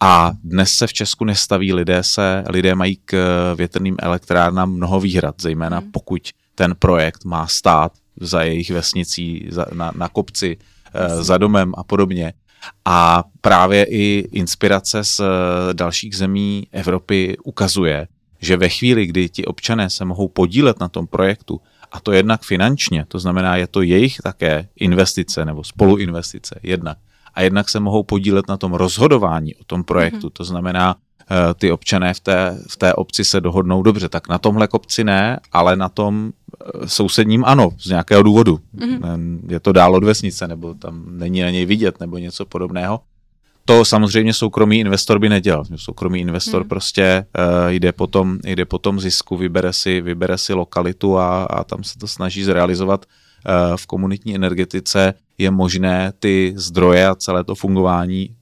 A 0.00 0.32
dnes 0.44 0.70
se 0.70 0.86
v 0.86 0.92
Česku 0.92 1.24
nestaví, 1.24 1.72
lidé 1.72 2.02
se, 2.02 2.44
lidé 2.48 2.74
mají 2.74 2.96
k 3.04 3.14
větrným 3.54 3.96
elektrárnám 3.98 4.70
mnoho 4.72 5.00
výhrad, 5.00 5.34
zejména 5.40 5.78
hmm. 5.78 5.92
pokud 5.92 6.28
ten 6.54 6.74
projekt 6.78 7.24
má 7.24 7.46
stát 7.46 7.92
za 8.20 8.42
jejich 8.42 8.70
vesnicí, 8.70 9.48
za, 9.50 9.66
na, 9.72 9.92
na 9.96 10.08
kopci, 10.08 10.56
uh, 10.56 11.22
za 11.22 11.38
domem 11.38 11.72
a 11.76 11.84
podobně. 11.84 12.32
A 12.84 13.24
právě 13.40 13.84
i 13.84 14.28
inspirace 14.32 15.04
z 15.04 15.20
eh, 15.20 15.24
dalších 15.74 16.16
zemí 16.16 16.66
Evropy 16.72 17.36
ukazuje, 17.44 18.08
že 18.40 18.56
ve 18.56 18.68
chvíli, 18.68 19.06
kdy 19.06 19.28
ti 19.28 19.44
občané 19.44 19.90
se 19.90 20.04
mohou 20.04 20.28
podílet 20.28 20.80
na 20.80 20.88
tom 20.88 21.06
projektu, 21.06 21.60
a 21.92 22.00
to 22.00 22.12
jednak 22.12 22.42
finančně, 22.42 23.04
to 23.08 23.18
znamená, 23.18 23.56
je 23.56 23.66
to 23.66 23.82
jejich 23.82 24.16
také 24.22 24.68
investice 24.76 25.44
nebo 25.44 25.64
spoluinvestice 25.64 26.60
jednak, 26.62 26.98
a 27.34 27.42
jednak 27.42 27.68
se 27.68 27.80
mohou 27.80 28.02
podílet 28.02 28.48
na 28.48 28.56
tom 28.56 28.74
rozhodování 28.74 29.54
o 29.54 29.64
tom 29.64 29.84
projektu. 29.84 30.26
Mm-hmm. 30.26 30.32
To 30.32 30.44
znamená, 30.44 30.96
eh, 31.30 31.54
ty 31.54 31.72
občané 31.72 32.14
v 32.14 32.20
té, 32.20 32.58
v 32.68 32.76
té 32.76 32.94
obci 32.94 33.24
se 33.24 33.40
dohodnou 33.40 33.82
dobře, 33.82 34.08
tak 34.08 34.28
na 34.28 34.38
tomhle 34.38 34.68
kopci 34.68 35.04
ne, 35.04 35.40
ale 35.52 35.76
na 35.76 35.88
tom 35.88 36.32
eh, 36.32 36.88
sousedním 36.88 37.44
ano, 37.44 37.70
z 37.78 37.88
nějakého 37.88 38.22
důvodu. 38.22 38.60
Mm-hmm. 38.76 39.40
Je 39.48 39.60
to 39.60 39.72
dál 39.72 39.94
od 39.94 40.04
vesnice, 40.04 40.48
nebo 40.48 40.74
tam 40.74 41.04
není 41.08 41.42
na 41.42 41.50
něj 41.50 41.66
vidět, 41.66 42.00
nebo 42.00 42.18
něco 42.18 42.44
podobného. 42.46 43.00
To 43.66 43.84
samozřejmě 43.84 44.34
soukromý 44.34 44.80
investor 44.80 45.18
by 45.18 45.28
nedělal. 45.28 45.64
Soukromý 45.76 46.20
investor 46.20 46.60
hmm. 46.60 46.68
prostě 46.68 47.26
uh, 47.38 47.70
jde, 47.72 47.92
potom, 47.92 48.38
jde 48.44 48.64
potom 48.64 49.00
zisku, 49.00 49.36
vybere 49.36 49.72
si, 49.72 50.00
vybere 50.00 50.38
si 50.38 50.52
lokalitu 50.52 51.18
a, 51.18 51.44
a 51.44 51.64
tam 51.64 51.84
se 51.84 51.98
to 51.98 52.06
snaží 52.06 52.44
zrealizovat 52.44 53.04
uh, 53.04 53.23
v 53.76 53.86
komunitní 53.86 54.34
energetice 54.34 55.14
je 55.38 55.50
možné 55.50 56.12
ty 56.18 56.54
zdroje 56.56 57.06
a 57.06 57.14
celé 57.14 57.44
to 57.44 57.54
fungování 57.54 58.36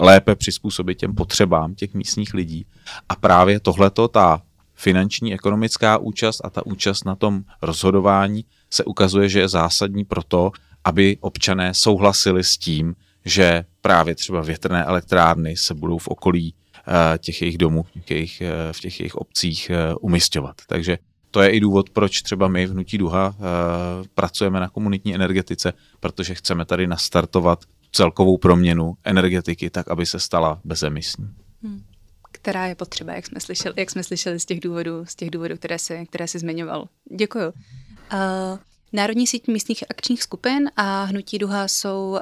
lépe 0.00 0.34
přizpůsobit 0.34 0.98
těm 0.98 1.14
potřebám 1.14 1.74
těch 1.74 1.94
místních 1.94 2.34
lidí. 2.34 2.66
A 3.08 3.16
právě 3.16 3.60
tohleto, 3.60 4.08
ta 4.08 4.42
finanční, 4.74 5.34
ekonomická 5.34 5.98
účast 5.98 6.40
a 6.44 6.50
ta 6.50 6.66
účast 6.66 7.04
na 7.04 7.16
tom 7.16 7.42
rozhodování 7.62 8.44
se 8.70 8.84
ukazuje, 8.84 9.28
že 9.28 9.40
je 9.40 9.48
zásadní 9.48 10.04
pro 10.04 10.22
to, 10.22 10.50
aby 10.84 11.16
občané 11.20 11.74
souhlasili 11.74 12.44
s 12.44 12.58
tím, 12.58 12.94
že 13.24 13.64
právě 13.80 14.14
třeba 14.14 14.40
větrné 14.40 14.84
elektrárny 14.84 15.56
se 15.56 15.74
budou 15.74 15.98
v 15.98 16.08
okolí 16.08 16.54
eh, 16.54 17.18
těch 17.18 17.42
jejich 17.42 17.58
domů, 17.58 17.84
těch 17.94 18.10
jejich, 18.10 18.40
eh, 18.40 18.72
v 18.72 18.80
těch 18.80 19.00
jejich 19.00 19.14
obcích 19.14 19.70
eh, 19.70 19.94
umistovat. 19.94 20.56
Takže 20.66 20.98
to 21.38 21.42
je 21.42 21.50
i 21.50 21.60
důvod, 21.60 21.90
proč 21.90 22.22
třeba 22.22 22.48
my 22.48 22.66
v 22.66 22.70
Hnutí 22.70 22.98
Duha 22.98 23.28
uh, 23.28 23.34
pracujeme 24.14 24.60
na 24.60 24.68
komunitní 24.68 25.14
energetice, 25.14 25.72
protože 26.00 26.34
chceme 26.34 26.64
tady 26.64 26.86
nastartovat 26.86 27.64
celkovou 27.92 28.38
proměnu 28.38 28.94
energetiky 29.04 29.70
tak, 29.70 29.88
aby 29.88 30.06
se 30.06 30.18
stala 30.18 30.60
bezemisní. 30.64 31.28
Hmm. 31.62 31.82
Která 32.32 32.66
je 32.66 32.74
potřeba, 32.74 33.12
jak 33.12 33.26
jsme 33.26 33.40
slyšeli, 33.40 33.74
jak 33.78 33.90
jsme 33.90 34.02
slyšeli 34.02 34.40
z 34.40 34.44
těch 34.44 34.60
důvodů, 34.60 35.04
z 35.04 35.14
těch 35.14 35.30
důvodů, 35.30 35.56
které 35.56 35.78
si, 35.78 36.06
které 36.06 36.28
si 36.28 36.38
zmiňoval. 36.38 36.88
Děkuji. 37.16 37.46
Uh, 37.46 38.58
Národní 38.92 39.26
síť 39.26 39.48
místních 39.48 39.84
akčních 39.90 40.22
skupin 40.22 40.70
a 40.76 41.04
Hnutí 41.04 41.38
Duha 41.38 41.68
jsou 41.68 42.10
uh, 42.10 42.18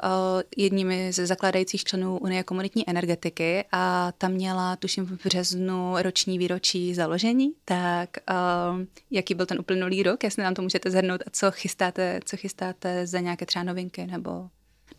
jedními 0.57 1.13
ze 1.13 1.27
zakládajících 1.27 1.85
členů 1.85 2.19
Unie 2.19 2.43
komunitní 2.43 2.91
energetiky 2.91 3.65
a 3.73 4.13
tam 4.19 4.33
měla, 4.33 4.77
tuším, 4.77 5.07
v 5.07 5.25
březnu 5.25 5.95
roční 6.03 6.39
výročí 6.39 6.95
založení. 6.95 7.53
Tak 7.65 8.11
uh, 8.31 8.81
jaký 9.11 9.35
byl 9.35 9.47
ten 9.47 9.61
uplynulý 9.61 10.03
rok, 10.03 10.25
jestli 10.25 10.43
nám 10.43 10.55
to 10.55 10.63
můžete 10.63 10.91
zhrnout 10.91 11.21
a 11.27 11.31
co 11.33 11.51
chystáte, 11.51 12.21
co 12.25 12.37
chystáte 12.37 13.07
za 13.07 13.21
nějaké 13.21 13.47
třeba 13.47 13.63
novinky 13.63 14.07
nebo 14.07 14.31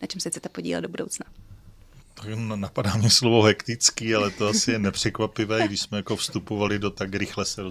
na 0.02 0.06
čem 0.06 0.20
se 0.20 0.30
chcete 0.30 0.48
podílet 0.48 0.82
do 0.82 0.88
budoucna? 0.88 1.26
Tak 2.14 2.26
napadá 2.54 2.94
mě 2.96 3.10
slovo 3.10 3.42
hektický, 3.42 4.14
ale 4.14 4.30
to 4.30 4.48
asi 4.48 4.70
je 4.70 4.78
nepřekvapivé, 4.78 5.66
když 5.66 5.80
jsme 5.80 5.98
jako 5.98 6.16
vstupovali 6.16 6.78
do 6.78 6.90
tak 6.90 7.14
rychle 7.14 7.44
se 7.44 7.62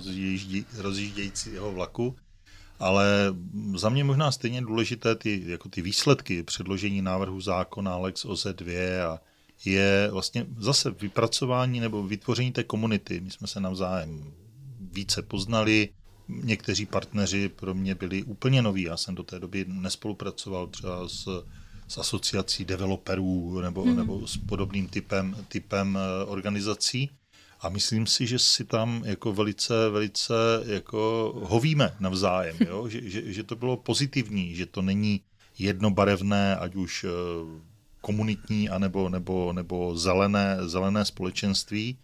rozjíždějícího 0.78 1.72
vlaku 1.72 2.16
ale 2.80 3.36
za 3.76 3.90
mě 3.90 4.04
možná 4.04 4.32
stejně 4.32 4.62
důležité 4.62 5.16
ty, 5.16 5.44
jako 5.46 5.70
ty 5.70 5.82
výsledky 5.82 6.44
předložení 6.44 7.02
návrhu 7.02 7.42
zákona 7.42 7.98
Lex 7.98 8.26
OZ2 8.26 9.02
a 9.04 9.20
je 9.66 10.10
vlastně 10.12 10.46
zase 10.58 10.92
vypracování 10.92 11.80
nebo 11.80 12.04
vytvoření 12.04 12.52
té 12.52 12.64
komunity. 12.64 13.22
My 13.22 13.32
jsme 13.32 13.48
se 13.48 13.60
navzájem 13.60 14.34
více 14.80 15.22
poznali, 15.22 15.90
někteří 16.28 16.86
partneři 16.86 17.50
pro 17.50 17.74
mě 17.74 17.96
byli 17.96 18.24
úplně 18.24 18.62
noví. 18.62 18.82
Já 18.82 18.98
jsem 18.98 19.16
do 19.16 19.24
té 19.24 19.40
doby 19.40 19.66
nespolupracoval 19.68 20.68
třeba 20.68 21.08
s, 21.08 21.44
s 21.88 21.98
asociací 21.98 22.66
developerů 22.66 23.62
nebo, 23.62 23.84
hmm. 23.84 23.96
nebo 23.96 24.28
s 24.28 24.38
podobným 24.38 24.88
typem, 24.88 25.36
typem 25.48 25.98
eh, 25.98 26.26
organizací. 26.26 27.10
A 27.60 27.70
myslím 27.70 28.08
si, 28.08 28.28
že 28.28 28.40
si 28.40 28.66
tam 28.66 29.04
jako 29.06 29.34
velice, 29.34 29.90
velice 29.90 30.34
jako 30.66 31.34
hovíme 31.44 31.96
navzájem, 32.00 32.58
jo? 32.68 32.88
Že, 32.88 33.10
že, 33.10 33.34
že 33.34 33.44
to 33.44 33.56
bylo 33.56 33.78
pozitivní, 33.78 34.56
že 34.56 34.66
to 34.66 34.82
není 34.82 35.22
jednobarevné, 35.60 36.56
ať 36.56 36.76
už 36.76 37.04
eh, 37.04 37.10
komunitní, 38.02 38.70
anebo, 38.70 39.10
nebo, 39.10 39.54
nebo 39.54 39.98
zelené, 39.98 40.58
zelené 40.62 41.06
společenství. 41.06 41.98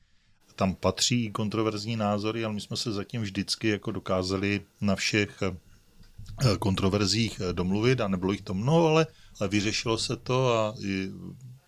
Tam 0.55 0.75
patří 0.75 1.25
i 1.25 1.31
kontroverzní 1.31 1.95
názory, 1.95 2.45
ale 2.45 2.53
my 2.53 2.61
jsme 2.61 2.77
se 2.77 2.91
zatím 2.91 3.21
vždycky 3.21 3.67
jako 3.67 3.91
dokázali 3.91 4.61
na 4.81 4.95
všech 4.95 5.41
eh, 5.41 6.57
kontroverzích 6.59 7.41
eh, 7.41 7.53
domluvit 7.53 8.01
a 8.01 8.07
nebylo 8.07 8.31
jich 8.31 8.41
to 8.41 8.53
mnoho, 8.53 8.87
ale, 8.87 9.07
ale 9.39 9.49
vyřešilo 9.49 9.97
se 9.97 10.15
to 10.15 10.53
a 10.53 10.73
i 10.85 11.09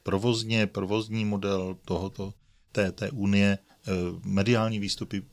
provozně, 0.04 0.68
provozní 0.68 1.26
model 1.26 1.78
tohoto, 1.86 2.34
té, 2.72 2.92
té 2.92 3.12
unie 3.12 3.58
mediální 4.24 4.80
výstupy. 4.80 5.24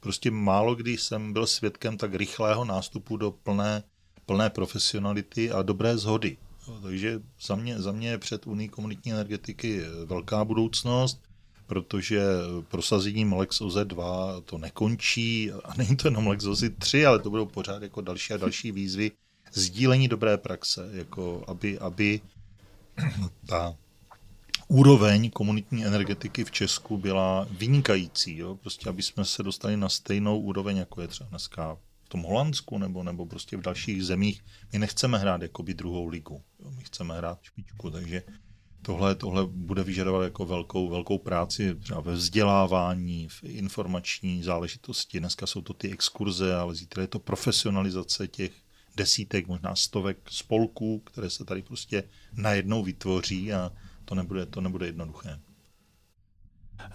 Prostě 0.00 0.30
málo 0.30 0.74
kdy 0.74 0.98
jsem 0.98 1.32
byl 1.32 1.46
svědkem 1.46 1.96
tak 1.96 2.14
rychlého 2.14 2.64
nástupu 2.64 3.16
do 3.16 3.30
plné, 3.30 3.82
plné 4.26 4.50
profesionality 4.50 5.50
a 5.50 5.62
dobré 5.62 5.98
zhody 5.98 6.36
Takže 6.82 7.20
za 7.40 7.56
mě, 7.56 7.82
za 7.82 7.92
mě 7.92 8.08
je 8.08 8.18
před 8.18 8.46
Unii 8.46 8.68
komunitní 8.68 9.12
energetiky 9.12 9.80
velká 10.04 10.44
budoucnost, 10.44 11.22
protože 11.66 12.22
prosazením 12.68 13.32
Lex 13.32 13.60
OZ2 13.60 14.40
to 14.42 14.58
nekončí 14.58 15.52
a 15.52 15.74
není 15.76 15.96
to 15.96 16.08
jenom 16.08 16.26
Lex 16.26 16.46
OZ 16.46 16.64
3, 16.78 17.06
ale 17.06 17.18
to 17.18 17.30
budou 17.30 17.46
pořád 17.46 17.82
jako 17.82 18.00
další 18.00 18.34
a 18.34 18.36
další 18.36 18.72
výzvy 18.72 19.10
sdílení 19.52 20.08
dobré 20.08 20.36
praxe, 20.36 20.90
jako 20.92 21.44
aby, 21.46 21.78
aby 21.78 22.20
ta 23.46 23.76
úroveň 24.72 25.30
komunitní 25.30 25.84
energetiky 25.84 26.44
v 26.44 26.50
Česku 26.50 26.98
byla 26.98 27.46
vynikající. 27.50 28.36
Jo? 28.36 28.54
Prostě, 28.54 28.88
aby 28.88 29.02
jsme 29.02 29.24
se 29.24 29.42
dostali 29.42 29.76
na 29.76 29.88
stejnou 29.88 30.40
úroveň, 30.40 30.76
jako 30.76 31.00
je 31.00 31.08
třeba 31.08 31.30
dneska 31.30 31.78
v 32.04 32.08
tom 32.08 32.22
Holandsku 32.22 32.78
nebo, 32.78 33.02
nebo 33.02 33.26
prostě 33.26 33.56
v 33.56 33.60
dalších 33.60 34.04
zemích. 34.04 34.44
My 34.72 34.78
nechceme 34.78 35.18
hrát 35.18 35.42
jakoby 35.42 35.74
druhou 35.74 36.06
ligu. 36.06 36.42
Jo? 36.60 36.70
My 36.70 36.84
chceme 36.84 37.16
hrát 37.16 37.38
špičku, 37.42 37.90
takže 37.90 38.22
tohle, 38.82 39.14
tohle 39.14 39.46
bude 39.46 39.82
vyžadovat 39.82 40.24
jako 40.24 40.46
velkou, 40.46 40.88
velkou 40.88 41.18
práci 41.18 41.74
třeba 41.74 42.00
ve 42.00 42.12
vzdělávání, 42.12 43.28
v 43.28 43.44
informační 43.44 44.42
záležitosti. 44.42 45.20
Dneska 45.20 45.46
jsou 45.46 45.60
to 45.60 45.74
ty 45.74 45.92
exkurze, 45.92 46.56
ale 46.56 46.74
zítra 46.74 47.02
je 47.02 47.08
to 47.08 47.18
profesionalizace 47.18 48.28
těch 48.28 48.52
desítek, 48.96 49.46
možná 49.46 49.76
stovek 49.76 50.18
spolků, 50.30 50.98
které 50.98 51.30
se 51.30 51.44
tady 51.44 51.62
prostě 51.62 52.04
najednou 52.32 52.82
vytvoří 52.82 53.52
a 53.52 53.72
to 54.12 54.16
nebude, 54.16 54.46
to 54.46 54.60
nebude 54.60 54.86
jednoduché. 54.86 55.38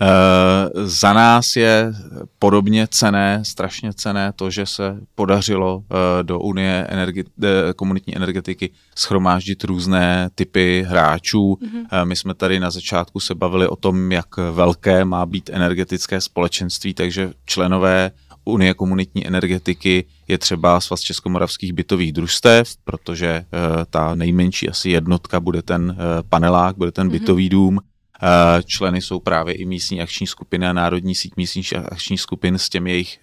Uh, 0.01 0.85
za 0.85 1.13
nás 1.13 1.55
je 1.55 1.93
podobně 2.39 2.87
cené, 2.87 3.41
strašně 3.45 3.93
cené 3.93 4.33
to, 4.35 4.49
že 4.49 4.65
se 4.65 4.97
podařilo 5.15 5.77
uh, 5.77 5.83
do 6.21 6.39
Unie 6.39 6.87
energi- 6.89 7.23
de, 7.37 7.73
komunitní 7.75 8.15
energetiky 8.15 8.69
schromáždit 8.95 9.63
různé 9.63 10.29
typy 10.35 10.85
hráčů. 10.87 11.53
Mm-hmm. 11.53 12.01
Uh, 12.01 12.05
my 12.05 12.15
jsme 12.15 12.33
tady 12.33 12.59
na 12.59 12.71
začátku 12.71 13.19
se 13.19 13.35
bavili 13.35 13.67
o 13.67 13.75
tom, 13.75 14.11
jak 14.11 14.37
velké 14.37 15.05
má 15.05 15.25
být 15.25 15.49
energetické 15.53 16.21
společenství, 16.21 16.93
takže 16.93 17.33
členové 17.45 18.11
Unie 18.45 18.73
komunitní 18.73 19.27
energetiky 19.27 20.05
je 20.27 20.37
třeba 20.37 20.81
svaz 20.81 20.99
českomoravských 21.01 21.73
bytových 21.73 22.13
družstev, 22.13 22.75
protože 22.83 23.45
uh, 23.45 23.83
ta 23.89 24.15
nejmenší 24.15 24.69
asi 24.69 24.89
jednotka 24.89 25.39
bude 25.39 25.61
ten 25.61 25.89
uh, 25.89 25.95
panelák, 26.29 26.77
bude 26.77 26.91
ten 26.91 27.07
mm-hmm. 27.07 27.11
bytový 27.11 27.49
dům. 27.49 27.77
Uh, 27.77 28.61
členy 28.65 29.01
jsou 29.01 29.19
právě 29.19 29.53
i 29.53 29.65
místní 29.65 30.01
akční 30.01 30.27
skupiny 30.27 30.67
a 30.67 30.73
národní 30.73 31.15
síť 31.15 31.33
místních 31.37 31.73
akčních 31.73 32.21
skupin 32.21 32.57
s 32.57 32.69
těmi 32.69 32.91
jejich 32.91 33.19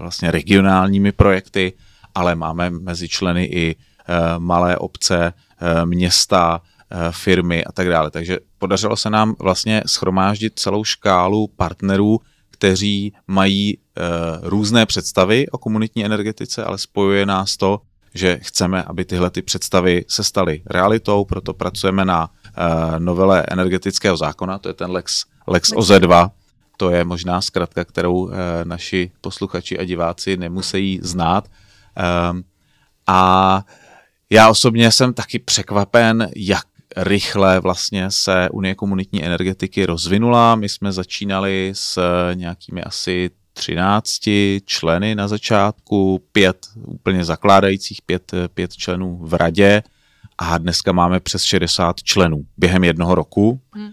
vlastně 0.00 0.30
regionálními 0.30 1.12
projekty, 1.12 1.72
ale 2.14 2.34
máme 2.34 2.70
mezi 2.70 3.08
členy 3.08 3.44
i 3.44 3.76
malé 4.38 4.76
obce, 4.76 5.32
města, 5.84 6.60
firmy 7.10 7.64
a 7.64 7.72
tak 7.72 7.88
dále. 7.88 8.10
Takže 8.10 8.38
podařilo 8.58 8.96
se 8.96 9.10
nám 9.10 9.34
vlastně 9.38 9.82
schromáždit 9.86 10.58
celou 10.58 10.84
škálu 10.84 11.46
partnerů, 11.56 12.20
kteří 12.50 13.12
mají 13.26 13.78
různé 14.42 14.86
představy 14.86 15.48
o 15.48 15.58
komunitní 15.58 16.04
energetice, 16.04 16.64
ale 16.64 16.78
spojuje 16.78 17.26
nás 17.26 17.56
to, 17.56 17.80
že 18.14 18.38
chceme, 18.42 18.82
aby 18.82 19.04
tyhle 19.04 19.30
ty 19.30 19.42
představy 19.42 20.04
se 20.08 20.24
staly 20.24 20.62
realitou, 20.66 21.24
proto 21.24 21.54
pracujeme 21.54 22.04
na 22.04 22.30
uh, 22.30 22.98
novele 22.98 23.44
energetického 23.48 24.16
zákona, 24.16 24.58
to 24.58 24.68
je 24.68 24.74
ten 24.74 24.90
Lex, 24.90 25.24
Lex 25.46 25.72
OZ2, 25.72 26.30
to 26.76 26.90
je 26.90 27.04
možná 27.04 27.40
zkratka, 27.40 27.84
kterou 27.84 28.14
uh, 28.14 28.32
naši 28.64 29.10
posluchači 29.20 29.78
a 29.78 29.84
diváci 29.84 30.36
nemusí 30.36 31.00
znát. 31.02 31.48
Um, 32.30 32.44
a 33.06 33.62
já 34.30 34.50
osobně 34.50 34.92
jsem 34.92 35.14
taky 35.14 35.38
překvapen, 35.38 36.30
jak 36.36 36.66
rychle 36.96 37.60
vlastně 37.60 38.10
se 38.10 38.48
Unie 38.52 38.74
komunitní 38.74 39.24
energetiky 39.24 39.86
rozvinula. 39.86 40.54
My 40.54 40.68
jsme 40.68 40.92
začínali 40.92 41.70
s 41.74 42.00
nějakými 42.34 42.82
asi 42.82 43.30
13 43.56 44.20
členy 44.64 45.14
na 45.14 45.28
začátku, 45.28 46.22
pět 46.32 46.66
úplně 46.86 47.24
zakládajících, 47.24 48.02
pět, 48.06 48.32
pět 48.54 48.76
členů 48.76 49.18
v 49.22 49.34
radě 49.34 49.82
a 50.38 50.58
dneska 50.58 50.92
máme 50.92 51.20
přes 51.20 51.42
60 51.42 52.02
členů 52.02 52.42
během 52.56 52.84
jednoho 52.84 53.14
roku. 53.14 53.60
Hmm. 53.72 53.90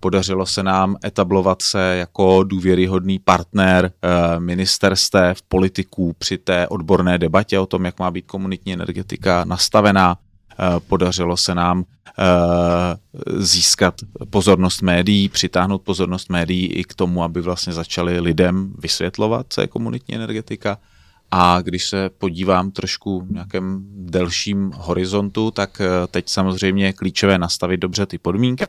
Podařilo 0.00 0.46
se 0.46 0.62
nám 0.62 0.96
etablovat 1.04 1.62
se 1.62 1.96
jako 1.98 2.44
důvěryhodný 2.44 3.18
partner 3.18 3.92
eh, 4.02 4.40
ministerstev, 4.40 5.42
politiků 5.42 6.14
při 6.18 6.38
té 6.38 6.68
odborné 6.68 7.18
debatě 7.18 7.58
o 7.58 7.66
tom, 7.66 7.84
jak 7.84 7.98
má 7.98 8.10
být 8.10 8.26
komunitní 8.26 8.72
energetika 8.72 9.44
nastavená. 9.44 10.16
Eh, 10.58 10.80
podařilo 10.88 11.36
se 11.36 11.54
nám 11.54 11.84
eh, 12.18 12.24
získat 13.36 13.94
pozornost 14.30 14.82
médií, 14.82 15.28
přitáhnout 15.28 15.82
pozornost 15.82 16.30
médií 16.30 16.66
i 16.66 16.84
k 16.84 16.94
tomu, 16.94 17.22
aby 17.22 17.40
vlastně 17.40 17.72
začali 17.72 18.20
lidem 18.20 18.72
vysvětlovat, 18.78 19.46
co 19.48 19.60
je 19.60 19.66
komunitní 19.66 20.14
energetika. 20.14 20.78
A 21.30 21.60
když 21.62 21.88
se 21.88 22.10
podívám 22.18 22.70
trošku 22.70 23.20
v 23.20 23.30
nějakém 23.30 23.84
delším 23.96 24.72
horizontu, 24.74 25.50
tak 25.50 25.80
eh, 25.80 26.06
teď 26.10 26.28
samozřejmě 26.28 26.86
je 26.86 26.92
klíčové 26.92 27.38
nastavit 27.38 27.76
dobře 27.76 28.06
ty 28.06 28.18
podmínky, 28.18 28.64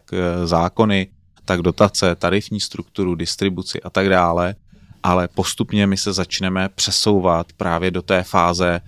zákony, 0.45 1.07
tak 1.45 1.61
dotace, 1.61 2.15
tarifní 2.15 2.59
strukturu, 2.59 3.15
distribuci 3.15 3.81
a 3.81 3.89
tak 3.89 4.09
dále, 4.09 4.55
ale 5.03 5.27
postupně 5.27 5.87
my 5.87 5.97
se 5.97 6.13
začneme 6.13 6.69
přesouvat 6.75 7.47
právě 7.57 7.91
do 7.91 8.01
té 8.01 8.23
fáze 8.23 8.81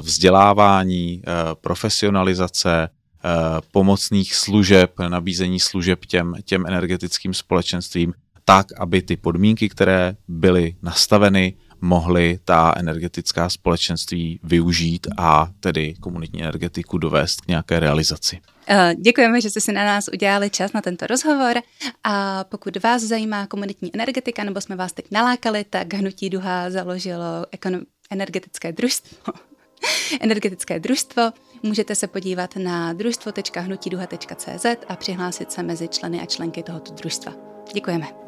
vzdělávání, 0.00 1.22
eh, 1.22 1.32
profesionalizace, 1.60 2.88
eh, 2.88 3.28
pomocných 3.72 4.34
služeb, 4.34 4.92
nabízení 5.08 5.60
služeb 5.60 6.04
těm, 6.04 6.34
těm 6.44 6.66
energetickým 6.66 7.34
společenstvím, 7.34 8.14
tak, 8.44 8.66
aby 8.78 9.02
ty 9.02 9.16
podmínky, 9.16 9.68
které 9.68 10.16
byly 10.28 10.76
nastaveny, 10.82 11.54
mohly 11.80 12.38
ta 12.44 12.74
energetická 12.76 13.48
společenství 13.48 14.40
využít 14.42 15.06
a 15.18 15.50
tedy 15.60 15.94
komunitní 16.00 16.42
energetiku 16.42 16.98
dovést 16.98 17.40
k 17.40 17.48
nějaké 17.48 17.80
realizaci. 17.80 18.40
Děkujeme, 19.00 19.40
že 19.40 19.50
jste 19.50 19.60
si 19.60 19.72
na 19.72 19.84
nás 19.84 20.08
udělali 20.12 20.50
čas 20.50 20.72
na 20.72 20.80
tento 20.80 21.06
rozhovor 21.06 21.56
a 22.04 22.44
pokud 22.44 22.82
vás 22.82 23.02
zajímá 23.02 23.46
komunitní 23.46 23.90
energetika 23.94 24.44
nebo 24.44 24.60
jsme 24.60 24.76
vás 24.76 24.92
teď 24.92 25.06
nalákali, 25.10 25.64
tak 25.70 25.94
Hnutí 25.94 26.30
Duha 26.30 26.70
založilo 26.70 27.46
ekonom- 27.52 27.84
energetické 28.10 28.72
družstvo 28.72 29.32
energetické 30.20 30.80
družstvo. 30.80 31.22
Můžete 31.62 31.94
se 31.94 32.06
podívat 32.06 32.56
na 32.56 32.92
družstvo.hnutiduha.cz 32.92 34.66
a 34.88 34.96
přihlásit 34.96 35.52
se 35.52 35.62
mezi 35.62 35.88
členy 35.88 36.20
a 36.20 36.26
členky 36.26 36.62
tohoto 36.62 36.92
družstva. 36.92 37.32
Děkujeme. 37.72 38.27